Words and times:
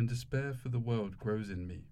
When 0.00 0.06
despair 0.06 0.54
for 0.54 0.70
the 0.70 0.78
world 0.78 1.18
grows 1.18 1.50
in 1.50 1.66
me, 1.66 1.84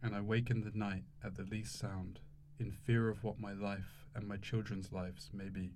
and 0.00 0.14
I 0.14 0.20
wake 0.20 0.50
in 0.50 0.60
the 0.60 0.70
night 0.70 1.02
at 1.20 1.34
the 1.34 1.42
least 1.42 1.76
sound, 1.76 2.20
in 2.60 2.70
fear 2.70 3.08
of 3.08 3.24
what 3.24 3.40
my 3.40 3.52
life 3.52 4.06
and 4.14 4.28
my 4.28 4.36
children's 4.36 4.92
lives 4.92 5.30
may 5.32 5.48
be, 5.48 5.72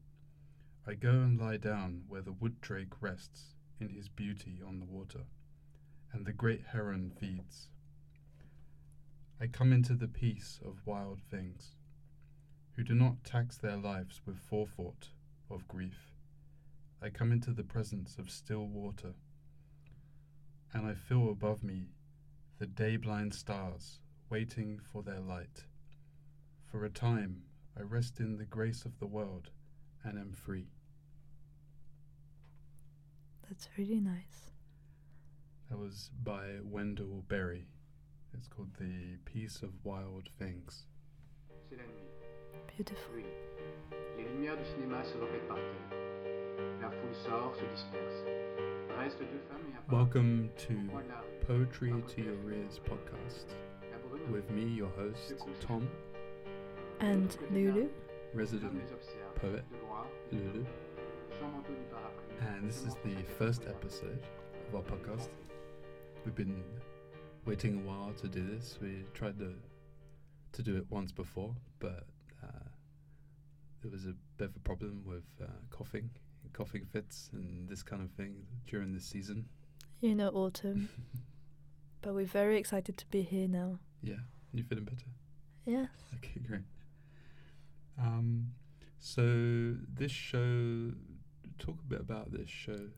I 0.87 0.95
go 0.95 1.11
and 1.11 1.37
lie 1.37 1.57
down 1.57 2.05
where 2.07 2.23
the 2.23 2.31
wood 2.31 2.61
drake 2.61 3.03
rests 3.03 3.57
in 3.81 3.89
his 3.89 4.09
beauty 4.09 4.61
on 4.65 4.79
the 4.79 4.87
water, 4.87 5.25
and 6.13 6.25
the 6.25 6.33
great 6.33 6.63
heron 6.67 7.11
feeds. 7.11 7.71
I 9.41 9.49
come 9.49 9.73
into 9.73 9.95
the 9.95 10.07
peace 10.07 10.61
of 10.65 10.87
wild 10.87 11.19
things, 11.29 11.75
who 12.77 12.85
do 12.85 12.95
not 12.95 13.25
tax 13.25 13.57
their 13.57 13.77
lives 13.77 14.21
with 14.25 14.39
forethought 14.39 15.09
of 15.51 15.67
grief. 15.67 16.13
I 17.03 17.11
come 17.11 17.33
into 17.33 17.51
the 17.51 17.65
presence 17.65 18.17
of 18.17 18.31
still 18.31 18.69
water, 18.69 19.15
and 20.75 20.87
I 20.87 20.95
feel 20.95 21.31
above 21.31 21.63
me 21.63 21.89
the 22.59 22.67
day 22.67 22.97
blind 22.97 23.35
stars 23.35 24.01
waiting 24.31 24.81
for 24.93 25.03
their 25.03 25.21
light. 25.21 25.65
For 26.71 26.85
a 26.85 26.91
time 26.91 27.43
I 27.79 27.83
rest 27.83 28.21
in 28.21 28.37
the 28.37 28.45
grace 28.45 28.85
of 28.85 28.99
the 28.99 29.07
world 29.07 29.51
and 30.05 30.19
am 30.19 30.33
free. 30.33 30.67
That's 33.49 33.69
really 33.79 34.01
nice. 34.01 34.53
That 35.71 35.79
was 35.79 36.11
by 36.23 36.59
Wendell 36.63 37.25
Berry. 37.29 37.69
It's 38.35 38.49
called 38.49 38.75
The 38.79 39.17
Peace 39.25 39.63
of 39.63 39.71
Wild 39.85 40.29
Things. 40.39 40.87
C'est 41.69 41.77
la 41.77 41.85
nuit. 41.85 42.77
Beautiful. 42.77 43.15
Oui. 43.17 43.25
Les 44.17 44.25
lumières 44.25 44.57
du 44.57 44.65
cinéma 44.65 45.03
se 45.05 45.17
répètent 45.19 45.98
Welcome 49.91 50.51
to 50.57 50.67
coin 50.91 51.05
de 51.05 51.09
la 51.09 51.21
rue, 51.21 51.47
Poetry 51.47 51.93
to 52.15 52.21
Your 52.23 52.53
Ears 52.53 52.81
podcast. 52.85 53.45
With 54.33 54.51
me, 54.51 54.65
your 54.65 54.89
host, 54.91 55.35
Tom, 55.61 55.89
And 57.01 57.37
Lulu. 57.53 57.89
Resident 58.35 58.73
poet 59.37 59.65
Lulu. 60.33 60.65
sans 61.39 61.53
manteau 61.53 61.73
ni 61.73 61.85
parapluie. 61.93 62.57
And 62.57 62.69
this 62.69 62.85
is 62.85 62.95
the 63.05 63.23
first 63.39 63.63
episode 63.67 64.21
of 64.69 64.75
our 64.75 64.83
podcast. 64.83 65.29
We've 66.25 66.35
been 66.35 66.63
waiting 67.47 67.77
a 67.85 67.89
while 67.89 68.13
to 68.21 68.27
do 68.29 68.43
this. 68.45 68.79
We 68.83 69.05
tried 69.15 69.39
to 69.39 69.55
to 70.53 70.63
do 70.63 70.77
it 70.77 70.87
once 70.91 71.13
before, 71.13 71.55
but 71.79 72.05
uh, 72.43 72.67
there 73.83 73.91
was 73.93 74.07
a 74.07 74.15
bit 74.39 74.49
of 74.49 74.57
a 74.57 74.61
problem 74.61 75.03
with 75.07 75.25
uh, 75.41 75.47
coughing, 75.71 76.11
coughing 76.53 76.87
fits, 76.93 77.31
and 77.33 77.69
this 77.69 77.83
kind 77.83 78.03
of 78.03 78.11
thing 78.13 78.47
during 78.67 78.93
this 78.93 79.05
season. 79.05 79.47
You 80.01 80.15
know 80.15 80.29
autumn. 80.31 80.89
but 82.03 82.15
we're 82.15 82.27
very 82.27 82.59
excited 82.59 82.97
to 82.99 83.07
be 83.07 83.23
here 83.23 83.49
now. 83.49 83.79
yeah, 84.03 84.17
you 84.53 84.65
feeling 84.65 84.85
better? 84.85 85.07
Yes. 85.67 85.89
Okay, 86.17 86.41
great. 86.47 86.63
Um, 88.01 88.53
so 88.99 89.75
this 89.93 90.13
show, 90.13 90.93
talk 91.59 91.79
a 91.81 91.89
bit 91.89 92.01
about 92.01 92.33
this 92.33 92.49
show, 92.49 92.89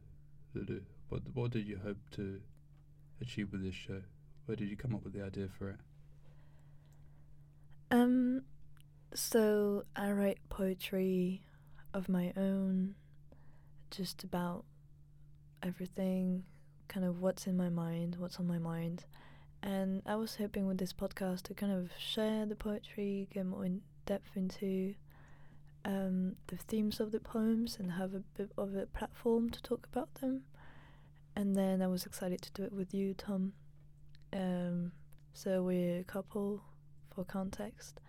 Lulu. 0.54 0.80
What 1.08 1.22
what 1.34 1.50
did 1.50 1.66
you 1.66 1.78
hope 1.82 1.98
to 2.12 2.40
achieve 3.20 3.52
with 3.52 3.62
this 3.62 3.74
show? 3.74 4.02
Where 4.46 4.56
did 4.56 4.68
you 4.68 4.76
come 4.76 4.94
up 4.94 5.04
with 5.04 5.12
the 5.12 5.24
idea 5.24 5.48
for 5.58 5.70
it? 5.70 5.80
Um 7.90 8.42
so 9.14 9.84
I 9.96 10.12
write 10.12 10.38
poetry 10.48 11.42
of 11.92 12.08
my 12.08 12.32
own 12.36 12.94
just 13.90 14.24
about 14.24 14.64
everything, 15.62 16.44
kind 16.88 17.04
of 17.06 17.20
what's 17.20 17.46
in 17.46 17.56
my 17.56 17.68
mind, 17.68 18.16
what's 18.18 18.38
on 18.38 18.46
my 18.46 18.58
mind. 18.58 19.04
And 19.62 20.02
I 20.06 20.16
was 20.16 20.36
hoping 20.36 20.66
with 20.66 20.78
this 20.78 20.92
podcast 20.92 21.42
to 21.44 21.54
kind 21.54 21.72
of 21.72 21.90
share 21.98 22.46
the 22.46 22.56
poetry, 22.56 23.28
get 23.32 23.46
more 23.46 23.64
in 23.64 23.82
depth 24.06 24.36
into 24.36 24.94
um, 25.84 26.36
the 26.46 26.56
themes 26.56 27.00
of 27.00 27.12
the 27.12 27.20
poems 27.20 27.76
and 27.78 27.92
have 27.92 28.14
a 28.14 28.22
bit 28.36 28.50
of 28.56 28.74
a 28.74 28.86
platform 28.86 29.50
to 29.50 29.62
talk 29.62 29.86
about 29.92 30.14
them. 30.14 30.42
And 31.36 31.54
then 31.54 31.82
I 31.82 31.86
was 31.86 32.06
excited 32.06 32.42
to 32.42 32.52
do 32.52 32.64
it 32.64 32.72
with 32.72 32.92
you, 32.94 33.14
Tom. 33.14 33.52
Um, 34.32 34.92
so 35.32 35.62
we're 35.62 36.00
a 36.00 36.04
couple 36.04 36.62
for 37.14 37.24
context. 37.24 38.00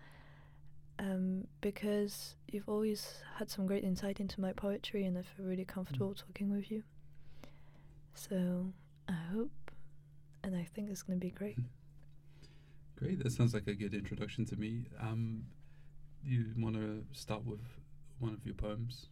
Um, 1.02 1.48
because 1.60 2.36
you've 2.46 2.68
always 2.68 3.16
had 3.36 3.50
some 3.50 3.66
great 3.66 3.82
insight 3.82 4.20
into 4.20 4.40
my 4.40 4.52
poetry, 4.52 5.04
and 5.04 5.18
I 5.18 5.22
feel 5.22 5.44
really 5.44 5.64
comfortable 5.64 6.14
talking 6.14 6.54
with 6.54 6.70
you. 6.70 6.84
So 8.14 8.72
I 9.08 9.14
hope, 9.32 9.72
and 10.44 10.54
I 10.54 10.62
think 10.62 10.90
it's 10.90 11.02
going 11.02 11.18
to 11.18 11.24
be 11.26 11.30
great. 11.30 11.58
Great, 12.98 13.20
that 13.24 13.32
sounds 13.32 13.52
like 13.52 13.66
a 13.66 13.74
good 13.74 13.94
introduction 13.94 14.44
to 14.44 14.54
me. 14.54 14.84
Um, 15.00 15.42
you 16.22 16.52
want 16.56 16.76
to 16.76 17.04
start 17.10 17.44
with 17.44 17.58
one 18.20 18.32
of 18.32 18.46
your 18.46 18.54
poems? 18.54 19.06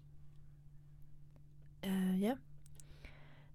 Uh, 1.82 2.14
yeah. 2.16 2.34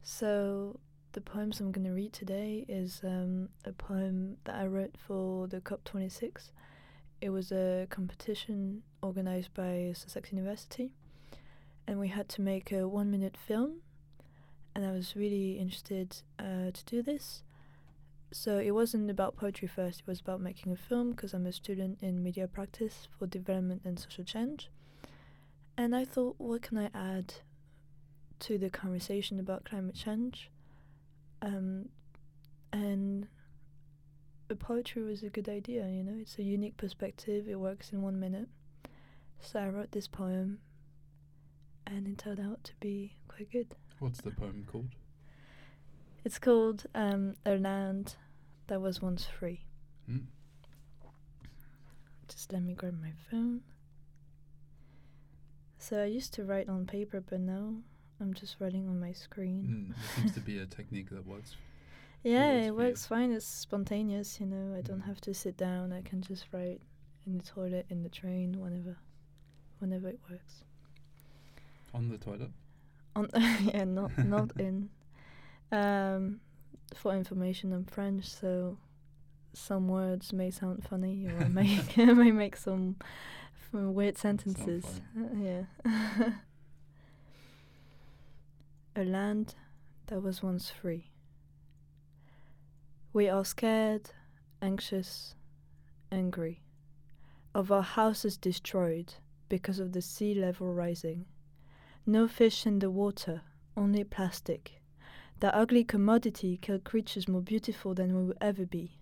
So 0.03 0.77
the 1.13 1.21
poems 1.21 1.61
I'm 1.61 1.71
going 1.71 1.85
to 1.85 1.93
read 1.93 2.11
today 2.11 2.65
is 2.67 2.99
um, 3.05 3.47
a 3.63 3.71
poem 3.71 4.35
that 4.43 4.55
I 4.55 4.65
wrote 4.65 4.95
for 4.97 5.47
the 5.47 5.61
COP26. 5.61 6.49
It 7.21 7.29
was 7.29 7.51
a 7.51 7.87
competition 7.89 8.83
organized 9.01 9.53
by 9.53 9.93
Sussex 9.95 10.31
University, 10.31 10.93
and 11.87 11.99
we 11.99 12.09
had 12.09 12.29
to 12.29 12.41
make 12.41 12.71
a 12.71 12.87
one-minute 12.87 13.37
film. 13.37 13.81
And 14.75 14.85
I 14.85 14.91
was 14.91 15.15
really 15.15 15.57
interested 15.57 16.17
uh, 16.37 16.71
to 16.73 16.85
do 16.85 17.01
this. 17.01 17.43
So 18.31 18.57
it 18.57 18.71
wasn't 18.71 19.09
about 19.09 19.37
poetry 19.37 19.67
first; 19.67 20.01
it 20.01 20.07
was 20.07 20.19
about 20.19 20.41
making 20.41 20.73
a 20.73 20.75
film 20.75 21.11
because 21.11 21.33
I'm 21.33 21.45
a 21.45 21.51
student 21.51 21.99
in 22.01 22.21
media 22.21 22.47
practice 22.47 23.07
for 23.17 23.27
development 23.27 23.83
and 23.85 23.97
social 23.99 24.23
change. 24.23 24.69
And 25.77 25.95
I 25.95 26.05
thought, 26.05 26.35
what 26.37 26.61
can 26.61 26.77
I 26.77 26.89
add 26.93 27.35
to 28.39 28.57
the 28.57 28.69
conversation 28.69 29.39
about 29.39 29.65
climate 29.65 29.95
change. 29.95 30.49
Um, 31.41 31.89
and 32.71 33.27
the 34.47 34.55
poetry 34.55 35.03
was 35.03 35.23
a 35.23 35.29
good 35.29 35.49
idea, 35.49 35.87
you 35.87 36.03
know, 36.03 36.17
it's 36.19 36.37
a 36.37 36.43
unique 36.43 36.77
perspective, 36.77 37.47
it 37.47 37.59
works 37.59 37.91
in 37.91 38.01
one 38.01 38.19
minute. 38.19 38.47
So 39.39 39.59
I 39.59 39.67
wrote 39.67 39.91
this 39.91 40.07
poem, 40.07 40.59
and 41.85 42.07
it 42.07 42.17
turned 42.17 42.39
out 42.39 42.63
to 42.65 42.73
be 42.79 43.15
quite 43.27 43.51
good. 43.51 43.75
What's 43.99 44.21
the 44.21 44.31
poem 44.31 44.65
called? 44.71 44.89
It's 46.23 46.39
called 46.39 46.85
um, 46.95 47.35
A 47.45 47.57
Land 47.57 48.15
That 48.67 48.81
Was 48.81 49.01
Once 49.01 49.25
Free. 49.25 49.61
Mm. 50.09 50.25
Just 52.27 52.51
let 52.51 52.63
me 52.63 52.73
grab 52.73 52.99
my 52.99 53.11
phone. 53.29 53.61
So 55.77 56.01
I 56.01 56.05
used 56.05 56.33
to 56.33 56.43
write 56.43 56.67
on 56.67 56.87
paper, 56.87 57.21
but 57.21 57.39
now 57.39 57.75
I'm 58.19 58.33
just 58.33 58.55
writing 58.59 58.87
on 58.87 58.99
my 58.99 59.11
screen. 59.11 59.93
Mm, 59.93 60.15
seems 60.15 60.31
to 60.33 60.39
be 60.39 60.57
a 60.59 60.65
technique 60.65 61.09
that 61.11 61.27
works. 61.27 61.55
Yeah, 62.31 62.53
works 62.55 62.65
it 62.67 62.75
works 62.75 63.05
fine. 63.07 63.31
It's 63.31 63.45
spontaneous, 63.45 64.39
you 64.39 64.45
know. 64.47 64.75
I 64.77 64.81
don't 64.81 65.01
Mm. 65.01 65.05
have 65.07 65.21
to 65.21 65.33
sit 65.33 65.55
down. 65.57 65.93
I 65.93 66.01
can 66.01 66.21
just 66.21 66.45
write 66.51 66.81
in 67.25 67.37
the 67.37 67.43
toilet, 67.43 67.85
in 67.89 68.03
the 68.03 68.09
train, 68.09 68.59
whenever, 68.59 68.97
whenever 69.79 70.07
it 70.09 70.19
works. 70.29 70.63
On 71.93 72.09
the 72.09 72.17
toilet. 72.17 72.51
On 73.15 73.29
yeah, 73.73 73.83
not 73.85 74.17
not 74.17 74.51
in. 74.59 74.89
Um, 75.71 76.41
for 76.93 77.13
information, 77.15 77.71
I'm 77.73 77.85
French, 77.85 78.25
so 78.29 78.77
some 79.53 79.87
words 79.87 80.33
may 80.33 80.51
sound 80.51 80.83
funny 80.83 81.27
or 81.27 81.47
may 81.49 81.79
may 81.97 82.31
make 82.31 82.55
some, 82.57 82.95
some 83.71 83.93
weird 83.93 84.17
sentences. 84.17 85.01
Uh, 85.17 85.35
yeah. 85.37 85.63
A 88.95 89.03
land 89.03 89.55
that 90.07 90.21
was 90.21 90.41
once 90.43 90.69
free. 90.69 91.11
We 93.15 93.29
are 93.29 93.45
scared, 93.45 94.11
anxious, 94.61 95.35
angry, 96.11 96.59
of 97.53 97.71
our 97.71 97.81
houses 97.81 98.35
destroyed 98.35 99.13
because 99.47 99.79
of 99.79 99.93
the 99.93 100.01
sea 100.01 100.33
level 100.35 100.73
rising. 100.73 101.25
No 102.05 102.27
fish 102.27 102.65
in 102.65 102.79
the 102.79 102.91
water, 102.91 103.43
only 103.77 104.03
plastic. 104.03 104.81
That 105.39 105.55
ugly 105.55 105.85
commodity 105.85 106.57
killed 106.57 106.83
creatures 106.83 107.29
more 107.29 107.39
beautiful 107.39 107.93
than 107.93 108.13
we 108.17 108.25
will 108.25 108.37
ever 108.41 108.65
be. 108.65 108.99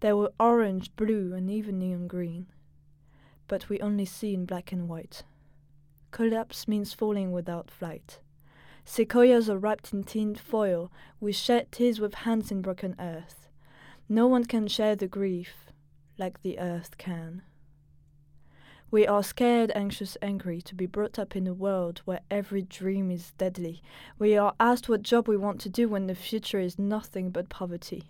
There 0.00 0.16
were 0.16 0.32
orange, 0.40 0.96
blue, 0.96 1.32
and 1.32 1.48
even 1.48 1.78
neon 1.78 2.08
green. 2.08 2.48
But 3.46 3.68
we 3.68 3.78
only 3.80 4.06
see 4.06 4.34
in 4.34 4.44
black 4.44 4.72
and 4.72 4.88
white. 4.88 5.22
Collapse 6.10 6.66
means 6.66 6.92
falling 6.92 7.30
without 7.30 7.70
flight. 7.70 8.18
Sequoias 8.88 9.50
are 9.50 9.58
wrapped 9.58 9.92
in 9.92 10.04
tin 10.04 10.36
foil. 10.36 10.92
We 11.18 11.32
shed 11.32 11.72
tears 11.72 11.98
with 11.98 12.14
hands 12.14 12.52
in 12.52 12.62
broken 12.62 12.94
earth. 13.00 13.48
No 14.08 14.28
one 14.28 14.44
can 14.44 14.68
share 14.68 14.94
the 14.94 15.08
grief 15.08 15.72
like 16.16 16.40
the 16.40 16.60
earth 16.60 16.96
can. 16.96 17.42
We 18.88 19.04
are 19.04 19.24
scared, 19.24 19.72
anxious, 19.74 20.16
angry 20.22 20.62
to 20.62 20.74
be 20.76 20.86
brought 20.86 21.18
up 21.18 21.34
in 21.34 21.48
a 21.48 21.52
world 21.52 22.00
where 22.04 22.20
every 22.30 22.62
dream 22.62 23.10
is 23.10 23.32
deadly. 23.32 23.82
We 24.20 24.36
are 24.36 24.54
asked 24.60 24.88
what 24.88 25.02
job 25.02 25.26
we 25.26 25.36
want 25.36 25.60
to 25.62 25.68
do 25.68 25.88
when 25.88 26.06
the 26.06 26.14
future 26.14 26.60
is 26.60 26.78
nothing 26.78 27.30
but 27.30 27.48
poverty. 27.48 28.04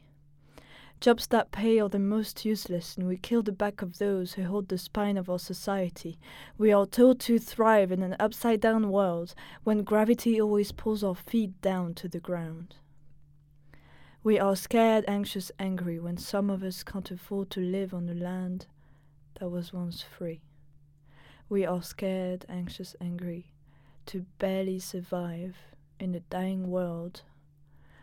Jobs 0.98 1.26
that 1.26 1.52
pay 1.52 1.78
are 1.78 1.90
the 1.90 1.98
most 1.98 2.44
useless, 2.44 2.96
and 2.96 3.06
we 3.06 3.18
kill 3.18 3.42
the 3.42 3.52
back 3.52 3.82
of 3.82 3.98
those 3.98 4.32
who 4.32 4.44
hold 4.44 4.68
the 4.68 4.78
spine 4.78 5.18
of 5.18 5.28
our 5.28 5.38
society. 5.38 6.18
We 6.56 6.72
are 6.72 6.86
told 6.86 7.20
to 7.20 7.38
thrive 7.38 7.92
in 7.92 8.02
an 8.02 8.16
upside 8.18 8.60
down 8.60 8.90
world 8.90 9.34
when 9.62 9.84
gravity 9.84 10.40
always 10.40 10.72
pulls 10.72 11.04
our 11.04 11.14
feet 11.14 11.60
down 11.60 11.94
to 11.94 12.08
the 12.08 12.18
ground. 12.18 12.76
We 14.24 14.40
are 14.40 14.56
scared, 14.56 15.04
anxious, 15.06 15.52
angry 15.58 16.00
when 16.00 16.16
some 16.16 16.48
of 16.48 16.62
us 16.62 16.82
can't 16.82 17.10
afford 17.10 17.50
to 17.50 17.60
live 17.60 17.92
on 17.92 18.06
the 18.06 18.14
land 18.14 18.66
that 19.38 19.50
was 19.50 19.72
once 19.72 20.02
free. 20.02 20.40
We 21.48 21.66
are 21.66 21.82
scared, 21.82 22.46
anxious, 22.48 22.96
angry 23.00 23.52
to 24.06 24.24
barely 24.38 24.78
survive 24.78 25.56
in 26.00 26.14
a 26.14 26.20
dying 26.20 26.70
world 26.70 27.22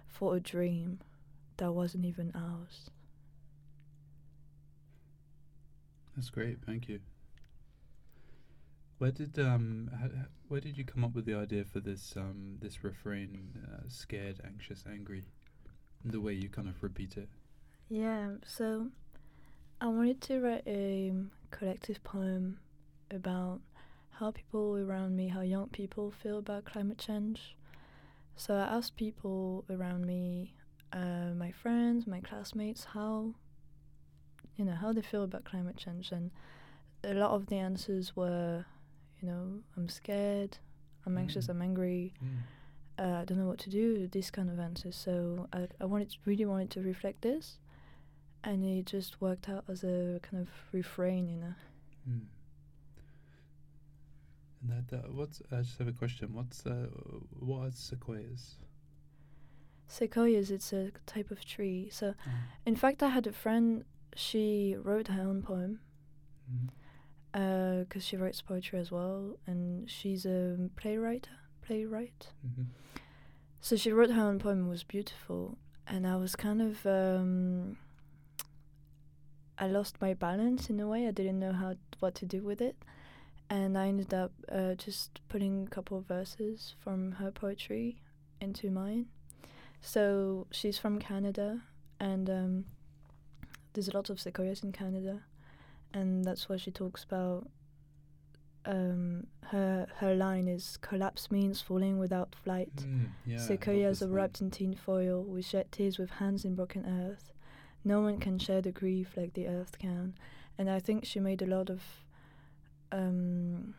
for 0.07 0.35
a 0.35 0.39
dream 0.39 0.99
that 1.57 1.71
wasn't 1.73 2.05
even 2.05 2.31
ours. 2.35 2.89
That's 6.15 6.29
great. 6.29 6.59
Thank 6.65 6.87
you. 6.89 6.99
Where 8.97 9.11
did 9.11 9.37
um 9.37 9.91
where 10.47 10.59
did 10.61 10.77
you 10.77 10.83
come 10.85 11.03
up 11.03 11.13
with 11.13 11.25
the 11.25 11.35
idea 11.35 11.63
for 11.65 11.79
this 11.79 12.15
um 12.17 12.57
this 12.59 12.83
refrain 12.83 13.59
uh, 13.71 13.83
scared 13.87 14.41
anxious 14.43 14.83
angry 14.89 15.25
the 16.05 16.21
way 16.21 16.33
you 16.33 16.49
kind 16.49 16.69
of 16.69 16.81
repeat 16.83 17.17
it 17.17 17.29
Yeah, 17.89 18.31
so 18.45 18.87
I 19.81 19.87
wanted 19.87 20.21
to 20.23 20.39
write 20.41 20.63
a 20.67 21.09
um, 21.11 21.31
collective 21.51 22.03
poem 22.03 22.59
about 23.11 23.61
how 24.11 24.31
people 24.31 24.77
around 24.77 25.15
me, 25.15 25.27
how 25.29 25.41
young 25.41 25.69
people 25.69 26.11
feel 26.11 26.39
about 26.39 26.65
climate 26.65 26.97
change. 26.97 27.55
So 28.35 28.55
I 28.55 28.63
asked 28.63 28.95
people 28.97 29.65
around 29.69 30.05
me, 30.05 30.55
uh, 30.93 31.33
my 31.35 31.51
friends, 31.51 32.07
my 32.07 32.19
classmates, 32.21 32.85
how 32.85 33.33
you 34.55 34.65
know 34.65 34.75
how 34.75 34.93
they 34.93 35.01
feel 35.01 35.23
about 35.23 35.43
climate 35.43 35.75
change, 35.75 36.11
and 36.11 36.31
a 37.03 37.13
lot 37.13 37.31
of 37.31 37.47
the 37.47 37.55
answers 37.57 38.15
were, 38.15 38.65
you 39.19 39.27
know, 39.27 39.59
I'm 39.75 39.89
scared, 39.89 40.57
I'm 41.05 41.17
anxious, 41.17 41.47
Mm. 41.47 41.49
I'm 41.49 41.61
angry, 41.61 42.13
uh, 42.99 43.21
I 43.21 43.25
don't 43.25 43.37
know 43.39 43.47
what 43.47 43.59
to 43.59 43.69
do, 43.69 44.07
this 44.07 44.31
kind 44.31 44.49
of 44.49 44.59
answers. 44.59 44.95
So 44.95 45.47
I, 45.51 45.67
I 45.81 45.85
wanted 45.85 46.15
really 46.25 46.45
wanted 46.45 46.69
to 46.71 46.81
reflect 46.81 47.21
this, 47.21 47.57
and 48.43 48.63
it 48.63 48.85
just 48.85 49.19
worked 49.19 49.49
out 49.49 49.65
as 49.67 49.83
a 49.83 50.19
kind 50.21 50.41
of 50.41 50.49
refrain, 50.71 51.27
you 51.27 51.37
know. 51.37 51.55
Mm. 52.09 52.21
And 54.61 54.87
that, 54.87 54.95
uh, 54.95 55.01
what's 55.11 55.41
I 55.51 55.61
just 55.61 55.77
have 55.79 55.87
a 55.87 55.91
question. 55.91 56.33
What's 56.33 56.65
uh, 56.65 56.87
what 57.39 57.67
are 57.67 57.71
sequoias? 57.71 58.55
Sequoias, 59.93 60.49
it's 60.49 60.73
a 60.73 60.91
type 61.05 61.29
of 61.31 61.45
tree. 61.45 61.89
So 61.91 62.13
Oh. 62.25 62.31
in 62.65 62.75
fact, 62.75 63.03
I 63.03 63.09
had 63.09 63.27
a 63.27 63.31
friend. 63.31 63.85
She 64.15 64.75
wrote 64.77 65.07
her 65.07 65.21
own 65.21 65.41
poem 65.43 65.79
Mm. 66.51 66.69
because 67.87 68.03
she 68.05 68.17
writes 68.17 68.41
poetry 68.41 68.79
as 68.79 68.91
well, 68.91 69.37
and 69.47 69.89
she's 69.89 70.25
a 70.25 70.69
playwright. 70.75 71.29
Playwright. 71.61 72.31
hmm 72.41 72.63
So 73.61 73.75
she 73.75 73.91
wrote 73.91 74.11
her 74.11 74.21
own 74.29 74.39
poem. 74.39 74.65
It 74.65 74.69
was 74.69 74.83
beautiful, 74.83 75.57
and 75.87 76.05
I 76.05 76.15
was 76.17 76.35
kind 76.35 76.61
of 76.61 76.85
um, 76.85 77.77
I 79.57 79.67
lost 79.67 80.01
my 80.01 80.13
balance 80.13 80.69
in 80.69 80.79
a 80.79 80.87
way. 80.87 81.07
I 81.07 81.11
didn't 81.11 81.39
know 81.39 81.53
how 81.53 81.75
what 81.99 82.15
to 82.15 82.25
do 82.25 82.41
with 82.43 82.61
it, 82.61 82.75
and 83.49 83.77
I 83.77 83.87
ended 83.87 84.13
up 84.13 84.31
uh, 84.51 84.73
just 84.75 85.21
putting 85.29 85.65
a 85.65 85.69
couple 85.69 85.97
of 85.97 86.05
verses 86.07 86.75
from 86.79 87.13
her 87.13 87.31
poetry 87.31 88.01
into 88.41 88.69
mine. 88.71 89.05
So 89.85 90.47
she's 90.49 90.77
from 90.77 90.97
Canada, 90.97 91.61
and 91.99 92.29
um, 92.29 92.65
there's 93.73 93.89
a 93.89 93.93
lot 93.93 94.09
of 94.09 94.17
sequoias 94.17 94.63
in 94.63 94.71
Canada, 94.71 95.23
and 95.93 96.23
that's 96.23 96.47
what 96.47 96.61
she 96.61 96.71
talks 96.71 97.03
about. 97.03 97.49
Um, 98.65 99.27
her 99.47 99.87
her 99.97 100.15
line 100.15 100.47
is 100.47 100.77
collapse 100.77 101.29
means 101.29 101.61
falling 101.61 101.99
without 101.99 102.33
flight. 102.33 102.73
Mm, 102.77 103.09
yeah, 103.25 103.37
Sequoias 103.37 104.01
are 104.01 104.07
wrapped 104.07 104.39
in 104.39 104.51
tin 104.51 104.73
foil. 104.73 105.21
We 105.21 105.41
shed 105.41 105.69
tears 105.73 105.99
with 105.99 106.11
hands 106.11 106.45
in 106.45 106.55
broken 106.55 106.85
earth. 106.85 107.33
No 107.83 107.99
one 107.99 108.19
can 108.19 108.39
share 108.39 108.61
the 108.61 108.71
grief 108.71 109.17
like 109.17 109.33
the 109.33 109.47
earth 109.47 109.77
can. 109.79 110.13
And 110.57 110.69
I 110.69 110.79
think 110.79 111.03
she 111.05 111.19
made 111.19 111.41
a 111.41 111.45
lot 111.45 111.69
of. 111.69 111.81
Um, 112.93 113.73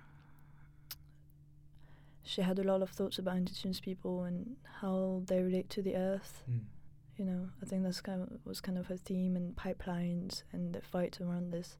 she 2.24 2.42
had 2.42 2.58
a 2.58 2.64
lot 2.64 2.82
of 2.82 2.90
thoughts 2.90 3.18
about 3.18 3.36
indigenous 3.36 3.80
people 3.80 4.24
and 4.24 4.56
how 4.80 5.22
they 5.26 5.42
relate 5.42 5.68
to 5.70 5.82
the 5.82 5.94
earth. 5.94 6.42
Mm. 6.50 6.60
You 7.18 7.24
know, 7.26 7.48
I 7.62 7.66
think 7.66 7.84
that's 7.84 8.00
kind 8.00 8.22
of 8.22 8.28
was 8.44 8.60
kind 8.60 8.76
of 8.76 8.86
her 8.86 8.96
theme 8.96 9.36
and 9.36 9.54
pipelines 9.54 10.42
and 10.52 10.74
the 10.74 10.80
fight 10.80 11.18
around 11.20 11.52
this. 11.52 11.76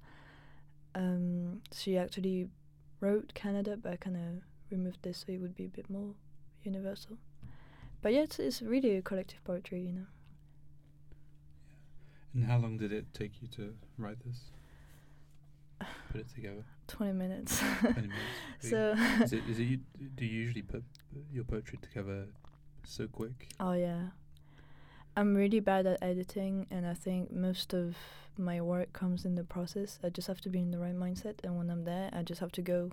Um, 0.94 1.62
she 1.72 1.98
actually 1.98 2.48
wrote 3.00 3.34
Canada, 3.34 3.76
but 3.76 3.92
I 3.92 3.96
kind 3.96 4.16
of 4.16 4.42
removed 4.70 4.98
this 5.02 5.24
so 5.26 5.32
it 5.32 5.40
would 5.40 5.56
be 5.56 5.64
a 5.64 5.68
bit 5.68 5.90
more 5.90 6.14
universal. 6.62 7.18
But 8.00 8.12
yeah, 8.12 8.20
it's, 8.20 8.38
it's 8.38 8.62
really 8.62 8.96
a 8.96 9.02
collective 9.02 9.42
poetry, 9.44 9.80
you 9.80 9.92
know. 9.92 10.06
And 12.34 12.44
how 12.44 12.58
long 12.58 12.76
did 12.76 12.92
it 12.92 13.06
take 13.14 13.40
you 13.40 13.48
to 13.56 13.74
write 13.96 14.18
this? 14.24 14.40
Put 16.14 16.20
it 16.20 16.32
together. 16.32 16.64
20 16.86 17.12
minutes. 17.12 17.60
20 17.80 17.94
minutes. 17.94 18.14
So, 18.60 18.94
is 19.24 19.32
it, 19.32 19.42
is 19.50 19.58
it 19.58 19.64
you, 19.64 19.78
do 20.14 20.24
you 20.24 20.40
usually 20.42 20.62
put 20.62 20.84
your 21.32 21.42
poetry 21.42 21.78
together 21.82 22.28
so 22.84 23.08
quick? 23.08 23.48
oh 23.58 23.72
yeah. 23.72 24.10
I'm 25.16 25.34
really 25.34 25.58
bad 25.60 25.86
at 25.86 25.98
editing, 26.02 26.66
and 26.70 26.86
I 26.86 26.94
think 26.94 27.32
most 27.32 27.74
of 27.74 27.96
my 28.38 28.60
work 28.60 28.92
comes 28.92 29.24
in 29.24 29.34
the 29.34 29.42
process. 29.44 29.98
I 30.04 30.08
just 30.08 30.28
have 30.28 30.40
to 30.42 30.48
be 30.48 30.60
in 30.60 30.70
the 30.70 30.78
right 30.78 30.94
mindset, 30.96 31.36
and 31.44 31.56
when 31.58 31.68
I'm 31.68 31.84
there, 31.84 32.10
I 32.12 32.22
just 32.22 32.40
have 32.40 32.52
to 32.52 32.62
go. 32.62 32.90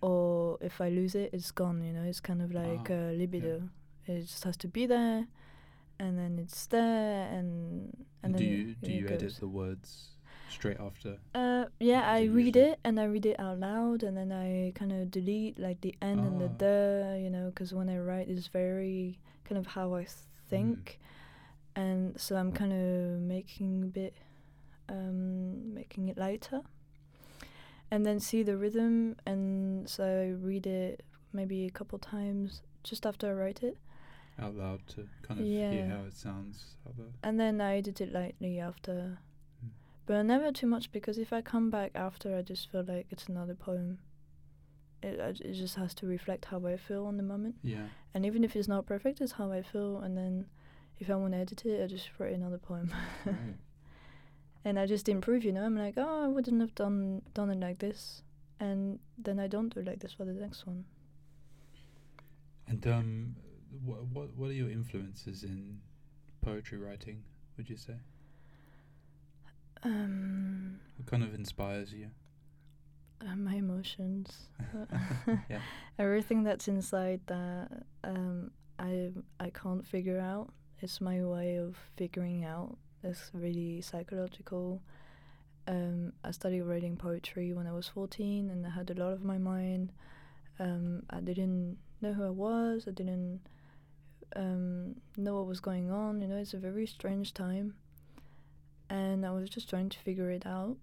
Or 0.00 0.58
if 0.60 0.80
I 0.80 0.88
lose 0.88 1.14
it, 1.14 1.30
it's 1.32 1.50
gone, 1.52 1.82
you 1.84 1.92
know, 1.92 2.02
it's 2.02 2.20
kind 2.20 2.42
of 2.42 2.52
like 2.52 2.90
Ah, 2.90 2.94
uh, 2.94 3.12
libido. 3.12 3.68
It 4.06 4.22
just 4.22 4.44
has 4.44 4.56
to 4.58 4.68
be 4.68 4.86
there, 4.86 5.26
and 5.98 6.18
then 6.18 6.38
it's 6.42 6.66
there, 6.66 7.28
and 7.36 8.06
and 8.22 8.34
And 8.34 8.34
then 8.34 8.40
do 8.40 8.44
you 8.44 8.74
do 8.82 8.90
you 8.92 9.08
edit 9.08 9.34
the 9.40 9.48
words 9.48 10.16
straight 10.48 10.80
after? 10.80 11.18
Uh, 11.34 11.49
yeah, 11.80 12.02
I 12.08 12.24
read 12.24 12.56
it 12.56 12.78
and 12.84 13.00
I 13.00 13.04
read 13.04 13.26
it 13.26 13.40
out 13.40 13.58
loud, 13.58 14.02
and 14.02 14.16
then 14.16 14.30
I 14.32 14.72
kind 14.74 14.92
of 14.92 15.10
delete 15.10 15.58
like 15.58 15.80
the 15.80 15.94
n 16.02 16.18
and 16.18 16.40
the 16.40 16.46
Ah. 16.46 16.58
the, 16.58 17.20
you 17.22 17.30
know, 17.30 17.46
because 17.50 17.72
when 17.74 17.88
I 17.88 17.98
write, 17.98 18.28
it's 18.28 18.48
very 18.48 19.18
kind 19.44 19.58
of 19.58 19.66
how 19.66 19.94
I 19.94 20.06
think, 20.48 20.98
and 21.74 22.20
so 22.20 22.36
I'm 22.36 22.52
kind 22.52 22.72
of 22.72 23.20
making 23.20 23.82
a 23.84 23.86
bit, 23.86 24.14
um, 24.88 25.74
making 25.74 26.08
it 26.08 26.16
lighter, 26.18 26.60
and 27.90 28.04
then 28.06 28.20
see 28.20 28.42
the 28.42 28.56
rhythm, 28.56 29.16
and 29.26 29.88
so 29.88 30.04
I 30.04 30.28
read 30.46 30.66
it 30.66 31.02
maybe 31.32 31.64
a 31.66 31.70
couple 31.70 31.98
times 31.98 32.62
just 32.82 33.06
after 33.06 33.28
I 33.30 33.32
write 33.32 33.62
it, 33.62 33.78
out 34.38 34.54
loud 34.54 34.80
to 34.88 35.08
kind 35.22 35.40
of 35.40 35.46
hear 35.72 35.86
how 35.86 36.04
it 36.04 36.14
sounds. 36.14 36.76
And 37.22 37.38
then 37.40 37.60
I 37.60 37.76
edit 37.78 38.00
it 38.00 38.12
lightly 38.12 38.58
after. 38.60 39.18
But 40.10 40.24
never 40.24 40.50
too 40.50 40.66
much 40.66 40.90
because 40.90 41.18
if 41.18 41.32
I 41.32 41.40
come 41.40 41.70
back 41.70 41.92
after, 41.94 42.36
I 42.36 42.42
just 42.42 42.68
feel 42.68 42.82
like 42.82 43.06
it's 43.10 43.28
another 43.28 43.54
poem. 43.54 44.00
It 45.04 45.20
it 45.40 45.52
just 45.52 45.76
has 45.76 45.94
to 45.94 46.06
reflect 46.08 46.46
how 46.46 46.66
I 46.66 46.78
feel 46.78 47.06
on 47.06 47.16
the 47.16 47.22
moment, 47.22 47.54
yeah. 47.62 47.86
and 48.12 48.26
even 48.26 48.42
if 48.42 48.56
it's 48.56 48.66
not 48.66 48.86
perfect, 48.86 49.20
it's 49.20 49.30
how 49.30 49.52
I 49.52 49.62
feel. 49.62 49.98
And 49.98 50.18
then, 50.18 50.46
if 50.98 51.10
I 51.10 51.14
want 51.14 51.34
to 51.34 51.38
edit 51.38 51.64
it, 51.64 51.80
I 51.80 51.86
just 51.86 52.10
write 52.18 52.32
another 52.32 52.58
poem, 52.58 52.92
Right. 53.24 53.54
and 54.64 54.80
I 54.80 54.86
just 54.86 55.08
improve. 55.08 55.44
You 55.44 55.52
know, 55.52 55.62
I'm 55.62 55.78
like, 55.78 55.94
oh, 55.96 56.24
I 56.24 56.26
wouldn't 56.26 56.60
have 56.60 56.74
done 56.74 57.22
done 57.32 57.48
it 57.50 57.60
like 57.60 57.78
this, 57.78 58.24
and 58.58 58.98
then 59.16 59.38
I 59.38 59.46
don't 59.46 59.72
do 59.72 59.78
it 59.78 59.86
like 59.86 60.00
this 60.00 60.12
for 60.14 60.24
the 60.24 60.32
next 60.32 60.66
one. 60.66 60.86
And 62.66 62.84
um, 62.88 63.36
what 63.84 64.04
what 64.06 64.36
what 64.36 64.50
are 64.50 64.54
your 64.54 64.70
influences 64.70 65.44
in 65.44 65.78
poetry 66.40 66.78
writing? 66.78 67.22
Would 67.56 67.70
you 67.70 67.76
say 67.76 67.94
Um, 69.82 70.80
what 70.96 71.06
kind 71.06 71.22
of 71.22 71.34
inspires 71.34 71.92
you? 71.92 72.10
uh, 73.20 73.36
my 73.36 73.54
emotions. 73.54 74.48
yeah. 75.48 75.60
everything 75.98 76.42
that's 76.42 76.68
inside 76.68 77.20
that 77.26 77.68
um, 78.04 78.50
I 78.78 79.10
I 79.38 79.50
can't 79.50 79.86
figure 79.86 80.18
out. 80.18 80.52
It's 80.80 81.00
my 81.00 81.22
way 81.24 81.56
of 81.56 81.76
figuring 81.96 82.44
out. 82.44 82.76
It's 83.02 83.30
really 83.34 83.80
psychological. 83.82 84.82
Um, 85.68 86.12
I 86.24 86.30
started 86.30 86.64
writing 86.64 86.96
poetry 86.96 87.52
when 87.52 87.66
I 87.66 87.72
was 87.72 87.86
14, 87.88 88.50
and 88.50 88.66
I 88.66 88.70
had 88.70 88.90
a 88.90 88.94
lot 88.94 89.12
of 89.12 89.22
my 89.22 89.36
mind. 89.36 89.92
Um, 90.58 91.02
I 91.10 91.20
didn't 91.20 91.76
know 92.00 92.12
who 92.14 92.24
I 92.24 92.30
was. 92.30 92.86
I 92.88 92.92
didn't 92.92 93.40
um, 94.36 94.96
know 95.16 95.34
what 95.36 95.46
was 95.46 95.60
going 95.60 95.90
on. 95.90 96.22
You 96.22 96.28
know, 96.28 96.36
it's 96.36 96.54
a 96.54 96.58
very 96.58 96.86
strange 96.86 97.34
time, 97.34 97.74
and 98.90 99.24
I 99.24 99.30
was 99.30 99.48
just 99.48 99.70
trying 99.70 99.88
to 99.90 99.98
figure 99.98 100.30
it 100.30 100.46
out. 100.46 100.76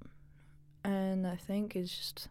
and 0.84 1.28
I 1.28 1.36
think 1.36 1.76
it's 1.76 1.96
just 1.96 2.30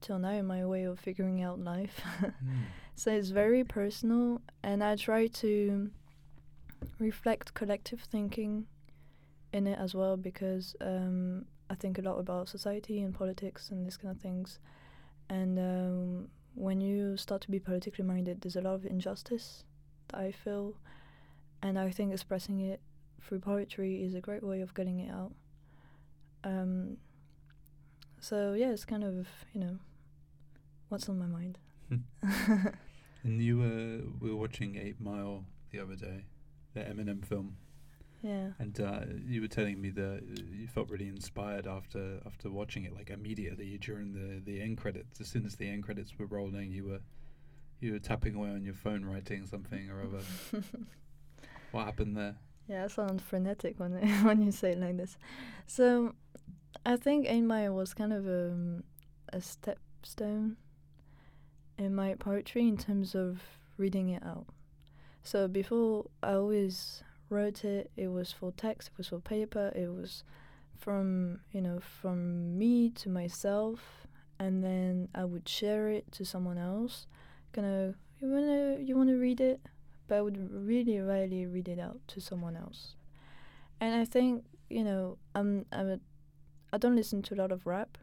till 0.00 0.18
now 0.18 0.40
my 0.42 0.64
way 0.64 0.84
of 0.84 0.98
figuring 1.00 1.42
out 1.42 1.58
life. 1.60 2.00
Mm. 2.22 2.66
so 2.94 3.10
it's 3.12 3.30
very 3.30 3.64
personal, 3.64 4.40
and 4.62 4.82
I 4.84 4.96
try 4.96 5.26
to 5.42 5.90
reflect 6.98 7.54
collective 7.54 8.00
thinking 8.00 8.66
in 9.52 9.66
it 9.66 9.78
as 9.78 9.94
well 9.94 10.16
because 10.16 10.76
um, 10.80 11.46
I 11.70 11.74
think 11.74 11.98
a 11.98 12.02
lot 12.02 12.18
about 12.18 12.48
society 12.48 13.00
and 13.02 13.14
politics 13.14 13.70
and 13.70 13.84
these 13.84 13.96
kind 13.96 14.14
of 14.14 14.20
things. 14.20 14.58
And 15.30 15.58
um, 15.58 16.28
when 16.54 16.80
you 16.80 17.16
start 17.16 17.42
to 17.42 17.50
be 17.50 17.58
politically 17.58 18.04
minded, 18.04 18.40
there's 18.40 18.56
a 18.56 18.60
lot 18.60 18.74
of 18.74 18.86
injustice 18.86 19.64
that 20.08 20.20
I 20.20 20.32
feel, 20.32 20.74
and 21.62 21.78
I 21.78 21.90
think 21.90 22.12
expressing 22.12 22.60
it 22.60 22.80
through 23.20 23.40
poetry 23.40 24.02
is 24.02 24.14
a 24.14 24.20
great 24.20 24.42
way 24.42 24.60
of 24.60 24.74
getting 24.74 25.00
it 25.00 25.10
out. 25.10 25.32
Um, 26.44 26.96
so 28.20 28.54
yeah, 28.54 28.70
it's 28.70 28.84
kind 28.84 29.04
of 29.04 29.26
you 29.52 29.60
know 29.60 29.78
what's 30.88 31.08
on 31.08 31.18
my 31.18 31.26
mind. 31.26 31.58
And 33.24 33.42
you 33.42 33.62
uh, 33.62 34.26
were 34.26 34.36
watching 34.36 34.76
Eight 34.76 35.00
Mile 35.00 35.44
the 35.70 35.80
other 35.80 35.96
day, 35.96 36.24
the 36.74 36.80
Eminem 36.80 37.24
film, 37.24 37.56
yeah. 38.22 38.50
and 38.58 38.80
uh, 38.80 39.00
you 39.26 39.40
were 39.40 39.48
telling 39.48 39.80
me 39.80 39.90
that 39.90 40.22
you 40.52 40.68
felt 40.68 40.88
really 40.88 41.08
inspired 41.08 41.66
after 41.66 42.20
after 42.24 42.50
watching 42.50 42.84
it, 42.84 42.94
like 42.94 43.10
immediately 43.10 43.76
during 43.78 44.12
the 44.12 44.40
the 44.40 44.60
end 44.60 44.78
credits. 44.78 45.20
As 45.20 45.28
soon 45.28 45.44
as 45.46 45.56
the 45.56 45.68
end 45.68 45.82
credits 45.82 46.16
were 46.18 46.26
rolling, 46.26 46.70
you 46.70 46.84
were 46.84 47.00
you 47.80 47.92
were 47.92 47.98
tapping 47.98 48.34
away 48.34 48.50
on 48.50 48.64
your 48.64 48.74
phone, 48.74 49.04
writing 49.04 49.46
something 49.46 49.90
or 49.90 50.02
other. 50.02 50.24
what 51.72 51.84
happened 51.84 52.16
there? 52.16 52.36
Yeah, 52.68 52.84
I 52.84 52.88
sound 52.88 53.22
frenetic 53.22 53.80
when 53.80 53.92
when 54.24 54.42
you 54.42 54.52
say 54.52 54.72
it 54.72 54.78
like 54.78 54.96
this. 54.96 55.16
So, 55.66 56.14
I 56.84 56.96
think 56.96 57.28
Mile 57.44 57.74
was 57.74 57.94
kind 57.94 58.12
of 58.12 58.26
um, 58.26 58.84
a 59.32 59.40
step 59.40 59.78
stone 60.02 60.56
in 61.78 61.94
my 61.94 62.14
poetry 62.14 62.68
in 62.68 62.76
terms 62.76 63.14
of 63.14 63.40
reading 63.78 64.10
it 64.10 64.22
out. 64.22 64.46
So 65.22 65.48
before 65.48 66.06
I 66.22 66.34
always 66.34 67.02
wrote 67.30 67.64
it, 67.64 67.90
it 67.96 68.08
was 68.08 68.32
for 68.32 68.52
text, 68.52 68.90
it 68.92 68.98
was 68.98 69.08
for 69.08 69.20
paper, 69.20 69.72
it 69.74 69.88
was 69.88 70.24
from 70.76 71.40
you 71.52 71.60
know 71.60 71.80
from 71.80 72.58
me 72.58 72.90
to 72.90 73.08
myself, 73.08 74.06
and 74.38 74.62
then 74.62 75.08
I 75.14 75.24
would 75.24 75.48
share 75.48 75.88
it 75.88 76.10
to 76.12 76.24
someone 76.24 76.58
else. 76.58 77.06
Of 77.56 77.96
you 78.20 78.28
wanna 78.28 78.76
you 78.80 78.96
wanna 78.96 79.16
read 79.16 79.40
it, 79.40 79.60
but 80.08 80.16
I 80.16 80.22
would 80.22 80.50
really 80.50 80.98
rarely 80.98 81.46
read 81.46 81.68
it 81.68 81.78
out 81.78 82.00
to 82.08 82.20
someone 82.20 82.56
else. 82.56 82.96
And 83.80 83.94
I 83.94 84.04
think 84.04 84.44
you 84.68 84.82
know 84.82 85.18
I'm 85.34 85.66
I'm 85.70 85.90
a, 85.90 86.00
I 86.72 86.78
don't 86.78 86.96
listen 86.96 87.22
to 87.22 87.34
a 87.34 87.36
lot 87.36 87.52
of 87.52 87.66
rap, 87.66 87.98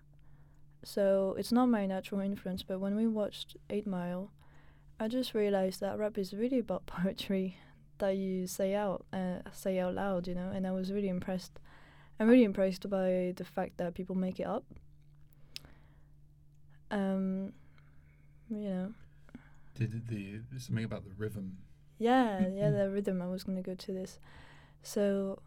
so 0.83 1.35
it's 1.37 1.51
not 1.51 1.65
my 1.65 1.85
natural 1.85 2.21
influence. 2.21 2.63
But 2.63 2.79
when 2.79 2.95
we 2.95 3.07
watched 3.07 3.57
Eight 3.69 3.87
Mile, 3.87 4.31
I 4.99 5.07
just 5.07 5.33
realized 5.33 5.81
that 5.81 5.97
rap 5.97 6.17
is 6.17 6.33
really 6.33 6.59
about 6.59 6.85
poetry 6.85 7.57
that 7.97 8.15
you 8.17 8.47
say 8.47 8.75
out 8.75 9.05
uh, 9.11 9.39
say 9.51 9.79
out 9.79 9.95
loud, 9.95 10.27
you 10.27 10.35
know. 10.35 10.51
And 10.53 10.65
I 10.65 10.71
was 10.71 10.93
really 10.93 11.09
impressed. 11.09 11.59
I'm 12.19 12.29
really 12.29 12.45
impressed 12.45 12.89
by 12.89 13.33
the 13.35 13.43
fact 13.43 13.77
that 13.77 13.93
people 13.93 14.15
make 14.15 14.39
it 14.39 14.47
up. 14.47 14.63
Um, 16.91 17.51
you 18.49 18.69
know. 18.69 18.93
Did 19.75 20.07
the 20.07 20.39
something 20.57 20.85
about 20.85 21.03
the 21.03 21.11
rhythm? 21.17 21.57
Yeah, 21.97 22.47
yeah, 22.47 22.71
the 22.71 22.89
rhythm. 22.89 23.21
I 23.21 23.27
was 23.27 23.43
gonna 23.43 23.61
go 23.61 23.75
to 23.75 23.91
this, 23.93 24.19
so 24.83 25.39